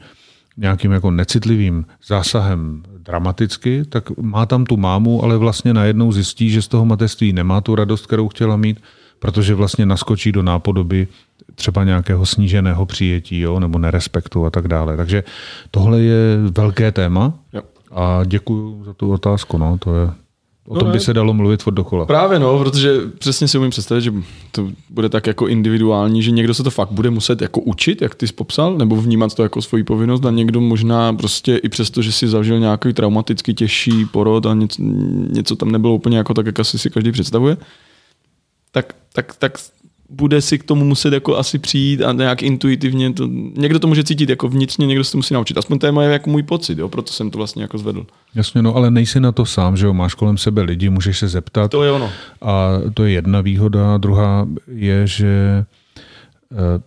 nějakým 0.56 0.92
jako 0.92 1.10
necitlivým 1.10 1.86
zásahem 2.06 2.82
dramaticky, 2.98 3.84
tak 3.88 4.18
má 4.18 4.46
tam 4.46 4.64
tu 4.64 4.76
mámu, 4.76 5.24
ale 5.24 5.36
vlastně 5.36 5.74
najednou 5.74 6.12
zjistí, 6.12 6.50
že 6.50 6.62
z 6.62 6.68
toho 6.68 6.84
mateřství 6.84 7.32
nemá 7.32 7.60
tu 7.60 7.74
radost, 7.74 8.06
kterou 8.06 8.28
chtěla 8.28 8.56
mít, 8.56 8.80
protože 9.18 9.54
vlastně 9.54 9.86
naskočí 9.86 10.32
do 10.32 10.42
nápodoby 10.42 11.08
třeba 11.54 11.84
nějakého 11.84 12.26
sníženého 12.26 12.86
přijetí 12.86 13.40
jo, 13.40 13.60
nebo 13.60 13.78
nerespektu 13.78 14.46
a 14.46 14.50
tak 14.50 14.68
dále. 14.68 14.96
Takže 14.96 15.24
tohle 15.70 16.00
je 16.00 16.38
velké 16.50 16.92
téma 16.92 17.32
jo. 17.52 17.62
a 17.90 18.20
děkuji 18.24 18.84
za 18.84 18.94
tu 18.94 19.12
otázku. 19.12 19.58
No, 19.58 19.78
to 19.78 19.94
je, 19.96 20.10
o 20.68 20.74
no 20.74 20.80
tom 20.80 20.88
ne. 20.88 20.92
by 20.92 21.00
se 21.00 21.14
dalo 21.14 21.34
mluvit 21.34 21.62
od 21.66 21.70
dokola. 21.70 22.06
Právě 22.06 22.38
no, 22.38 22.58
protože 22.58 23.00
přesně 23.18 23.48
si 23.48 23.58
umím 23.58 23.70
představit, 23.70 24.00
že 24.00 24.12
to 24.52 24.68
bude 24.90 25.08
tak 25.08 25.26
jako 25.26 25.48
individuální, 25.48 26.22
že 26.22 26.30
někdo 26.30 26.54
se 26.54 26.62
to 26.62 26.70
fakt 26.70 26.92
bude 26.92 27.10
muset 27.10 27.42
jako 27.42 27.60
učit, 27.60 28.02
jak 28.02 28.14
ty 28.14 28.26
jsi 28.26 28.32
popsal, 28.32 28.76
nebo 28.76 28.96
vnímat 28.96 29.34
to 29.34 29.42
jako 29.42 29.62
svoji 29.62 29.84
povinnost 29.84 30.24
a 30.24 30.30
někdo 30.30 30.60
možná 30.60 31.12
prostě 31.12 31.56
i 31.56 31.68
přesto, 31.68 32.02
že 32.02 32.12
si 32.12 32.28
zažil 32.28 32.58
nějaký 32.58 32.92
traumaticky 32.92 33.54
těžší 33.54 34.04
porod 34.04 34.46
a 34.46 34.54
něco, 34.54 34.82
něco 35.30 35.56
tam 35.56 35.72
nebylo 35.72 35.94
úplně 35.94 36.16
jako 36.16 36.34
tak, 36.34 36.46
jak 36.46 36.60
asi 36.60 36.78
si 36.78 36.90
každý 36.90 37.12
představuje, 37.12 37.56
tak, 38.72 38.94
tak, 39.16 39.36
tak 39.36 39.58
bude 40.10 40.40
si 40.40 40.58
k 40.58 40.64
tomu 40.64 40.84
muset 40.84 41.12
jako 41.12 41.36
asi 41.36 41.58
přijít 41.58 42.02
a 42.02 42.12
nějak 42.12 42.42
intuitivně 42.42 43.12
to, 43.12 43.28
někdo 43.56 43.78
to 43.78 43.86
může 43.86 44.04
cítit 44.04 44.30
jako 44.30 44.48
vnitřně, 44.48 44.86
někdo 44.86 45.04
se 45.04 45.12
to 45.12 45.18
musí 45.18 45.34
naučit. 45.34 45.58
Aspoň 45.58 45.78
to 45.78 45.86
je 45.86 45.92
moje 45.92 46.12
jako 46.12 46.30
můj 46.30 46.42
pocit, 46.42 46.78
jo, 46.78 46.88
proto 46.88 47.12
jsem 47.12 47.30
to 47.30 47.38
vlastně 47.38 47.62
jako 47.62 47.78
zvedl. 47.78 48.06
Jasně, 48.34 48.62
no 48.62 48.76
ale 48.76 48.90
nejsi 48.90 49.20
na 49.20 49.32
to 49.32 49.46
sám, 49.46 49.76
že 49.76 49.86
jo, 49.86 49.94
máš 49.94 50.14
kolem 50.14 50.38
sebe 50.38 50.62
lidi, 50.62 50.90
můžeš 50.90 51.18
se 51.18 51.28
zeptat. 51.28 51.70
To 51.70 51.82
je 51.82 51.92
ono. 51.92 52.10
A 52.42 52.68
to 52.94 53.04
je 53.04 53.12
jedna 53.12 53.40
výhoda, 53.40 53.98
druhá 53.98 54.48
je, 54.68 55.06
že 55.06 55.64
eh, 56.52 56.82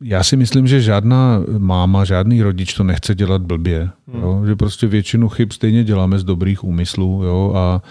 já 0.00 0.22
si 0.22 0.36
myslím, 0.36 0.66
že 0.66 0.80
žádná 0.80 1.42
máma, 1.58 2.04
žádný 2.04 2.42
rodič 2.42 2.74
to 2.74 2.84
nechce 2.84 3.14
dělat 3.14 3.42
blbě. 3.42 3.90
Hmm. 4.12 4.22
Jo? 4.22 4.42
Že 4.46 4.56
prostě 4.56 4.86
většinu 4.86 5.28
chyb 5.28 5.52
stejně 5.52 5.84
děláme 5.84 6.18
z 6.18 6.24
dobrých 6.24 6.64
úmyslů 6.64 7.22
jo? 7.24 7.52
a 7.56 7.82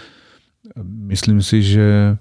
myslím 0.84 1.42
si, 1.42 1.62
že 1.62 2.16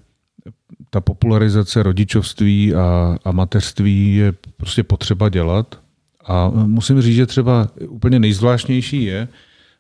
ta 0.96 1.02
popularizace 1.02 1.84
rodičovství 1.84 2.76
a, 2.76 3.18
a 3.24 3.32
mateřství 3.32 4.16
je 4.16 4.34
prostě 4.58 4.84
potřeba 4.84 5.30
dělat. 5.30 5.80
A 6.26 6.50
musím 6.50 7.02
říct, 7.02 7.16
že 7.16 7.26
třeba 7.26 7.68
úplně 7.88 8.20
nejzvláštnější 8.20 9.04
je, 9.04 9.28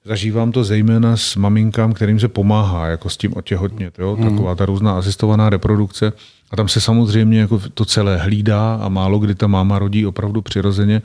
zažívám 0.05 0.51
to 0.51 0.63
zejména 0.63 1.17
s 1.17 1.35
maminkám, 1.35 1.93
kterým 1.93 2.19
se 2.19 2.27
pomáhá 2.27 2.87
jako 2.87 3.09
s 3.09 3.17
tím 3.17 3.33
otěhotnět. 3.35 3.99
Jo? 3.99 4.15
Hmm. 4.15 4.29
Taková 4.29 4.55
ta 4.55 4.65
různá 4.65 4.97
asistovaná 4.97 5.49
reprodukce. 5.49 6.13
A 6.51 6.55
tam 6.55 6.67
se 6.67 6.81
samozřejmě 6.81 7.39
jako 7.39 7.61
to 7.73 7.85
celé 7.85 8.17
hlídá 8.17 8.75
a 8.75 8.89
málo 8.89 9.19
kdy 9.19 9.35
ta 9.35 9.47
máma 9.47 9.79
rodí 9.79 10.05
opravdu 10.05 10.41
přirozeně. 10.41 11.01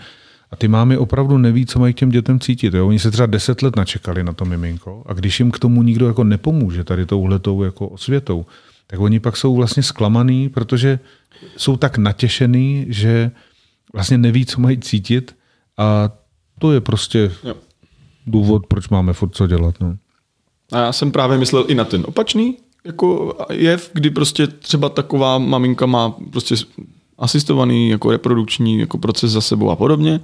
A 0.51 0.57
ty 0.57 0.69
mámy 0.69 0.97
opravdu 0.97 1.39
neví, 1.39 1.67
co 1.67 1.79
mají 1.79 1.95
k 1.95 1.99
těm 1.99 2.09
dětem 2.09 2.41
cítit. 2.41 2.75
Jo? 2.75 2.89
Oni 2.89 2.99
se 2.99 3.11
třeba 3.11 3.27
deset 3.27 3.63
let 3.63 3.77
načekali 3.77 4.25
na 4.25 4.33
to 4.33 4.45
miminko 4.45 5.03
a 5.07 5.13
když 5.13 5.41
jim 5.41 5.51
k 5.51 5.59
tomu 5.59 5.83
nikdo 5.83 6.07
jako 6.07 6.25
nepomůže 6.25 6.85
tady 6.85 7.07
touhletou 7.07 7.63
jako 7.63 7.89
osvětou, 7.89 8.47
tak 8.91 9.01
oni 9.01 9.21
pak 9.21 9.37
jsou 9.37 9.55
vlastně 9.55 9.83
zklamaný, 9.83 10.49
protože 10.49 10.99
jsou 11.57 11.77
tak 11.77 11.99
natěšený, 11.99 12.87
že 12.89 13.31
vlastně 13.93 14.19
neví, 14.19 14.47
co 14.47 14.61
mají 14.61 14.79
cítit 14.79 15.37
a 15.79 16.11
to 16.59 16.73
je 16.73 16.81
prostě 16.81 17.33
jo. 17.45 17.55
důvod, 18.27 18.67
proč 18.67 18.89
máme 18.89 19.13
furt 19.13 19.35
co 19.35 19.47
dělat. 19.47 19.75
No. 19.81 19.97
A 20.73 20.79
já 20.79 20.93
jsem 20.93 21.13
právě 21.13 21.39
myslel 21.39 21.65
i 21.69 21.75
na 21.75 21.85
ten 21.85 22.05
opačný 22.07 22.57
jako 22.85 23.37
jev, 23.53 23.91
kdy 23.93 24.11
prostě 24.11 24.47
třeba 24.47 24.89
taková 24.89 25.39
maminka 25.39 25.87
má 25.87 26.15
prostě 26.31 26.55
asistovaný 27.19 27.91
jako 27.91 28.11
reprodukční 28.11 28.79
jako 28.79 28.99
proces 28.99 29.31
za 29.31 29.41
sebou 29.41 29.71
a 29.71 29.77
podobně 29.77 30.21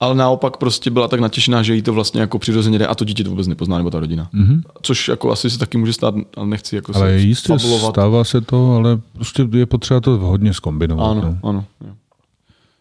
ale 0.00 0.14
naopak 0.14 0.56
prostě 0.56 0.90
byla 0.90 1.08
tak 1.08 1.20
natěšená, 1.20 1.62
že 1.62 1.74
jí 1.74 1.82
to 1.82 1.92
vlastně 1.92 2.20
jako 2.20 2.38
přirozeně 2.38 2.78
jde 2.78 2.86
a 2.86 2.94
to 2.94 3.04
dítě 3.04 3.24
to 3.24 3.30
vůbec 3.30 3.46
nepozná, 3.46 3.78
nebo 3.78 3.90
ta 3.90 4.00
rodina. 4.00 4.28
Mm-hmm. 4.34 4.62
Což 4.82 5.08
jako 5.08 5.32
asi 5.32 5.50
se 5.50 5.58
taky 5.58 5.78
může 5.78 5.92
stát, 5.92 6.14
ale 6.36 6.46
nechci 6.46 6.76
jako 6.76 6.92
ale 6.96 7.06
se 7.06 7.16
jistě 7.16 7.48
fabulovat. 7.48 7.94
stává 7.94 8.24
se 8.24 8.40
to, 8.40 8.74
ale 8.74 9.00
prostě 9.12 9.48
je 9.52 9.66
potřeba 9.66 10.00
to 10.00 10.10
hodně 10.10 10.54
zkombinovat. 10.54 11.10
Ano, 11.10 11.20
no. 11.42 11.48
ano. 11.48 11.64
Jo. 11.86 11.92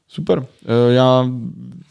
Super. 0.07 0.45
E, 0.65 0.93
já 0.93 1.29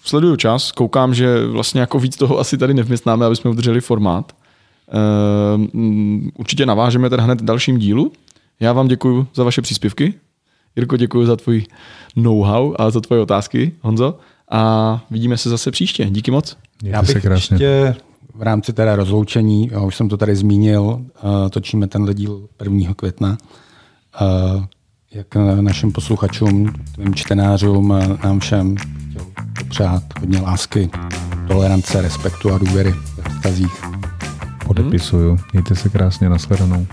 sleduju 0.05 0.37
čas, 0.37 0.73
koukám, 0.73 1.15
že 1.15 1.47
vlastně 1.47 1.81
jako 1.81 1.99
víc 1.99 2.17
toho 2.17 2.39
asi 2.39 2.59
tady 2.59 2.75
nevměstnáme, 2.75 3.27
aby 3.27 3.37
jsme 3.37 3.51
udrželi 3.51 3.81
formát. 3.81 4.33
E, 4.33 4.39
určitě 6.39 6.67
navážeme 6.67 7.11
teda 7.11 7.23
hned 7.23 7.43
dalším 7.43 7.79
dílu. 7.79 8.13
Já 8.61 8.73
vám 8.73 8.89
děkuji 8.89 9.27
za 9.35 9.45
vaše 9.45 9.63
příspěvky. 9.63 10.15
Jirko, 10.77 10.97
děkuji 10.97 11.27
za 11.27 11.37
tvůj 11.37 11.67
know-how 12.17 12.75
a 12.79 12.91
za 12.91 13.01
tvoje 13.01 13.23
otázky. 13.23 13.73
Honzo, 13.83 14.19
a 14.51 15.05
vidíme 15.11 15.37
se 15.37 15.51
zase 15.51 15.71
příště. 15.71 16.05
Díky 16.11 16.31
moc. 16.31 16.57
Já 16.83 17.01
bych 17.01 17.11
se 17.11 17.21
krásně. 17.21 17.55
ještě 17.55 17.95
v 18.35 18.43
rámci 18.43 18.73
teda 18.73 18.97
rozloučení, 18.97 19.69
já 19.73 19.81
už 19.81 19.97
jsem 19.97 20.09
to 20.09 20.17
tady 20.17 20.37
zmínil, 20.37 20.83
uh, 20.83 21.05
točíme 21.51 21.87
tenhle 21.87 22.15
díl 22.15 22.49
1. 22.63 22.95
května. 22.95 23.39
Uh, 24.21 24.65
jak 25.13 25.35
našim 25.61 25.93
posluchačům, 25.93 26.73
tvým 26.95 27.15
čtenářům, 27.15 27.95
nám 28.25 28.41
všem 28.41 28.77
chtěl 29.11 29.27
popřát 29.59 30.03
hodně 30.21 30.41
lásky, 30.41 30.91
tolerance, 31.49 32.03
respektu 32.03 32.53
a 32.53 32.59
důvěry 32.59 32.95
ve 33.17 33.31
vztazích. 33.31 33.83
Podepisuju. 34.67 35.39
Mějte 35.53 35.75
se 35.75 35.89
krásně, 35.89 36.29
nashledanou. 36.29 36.87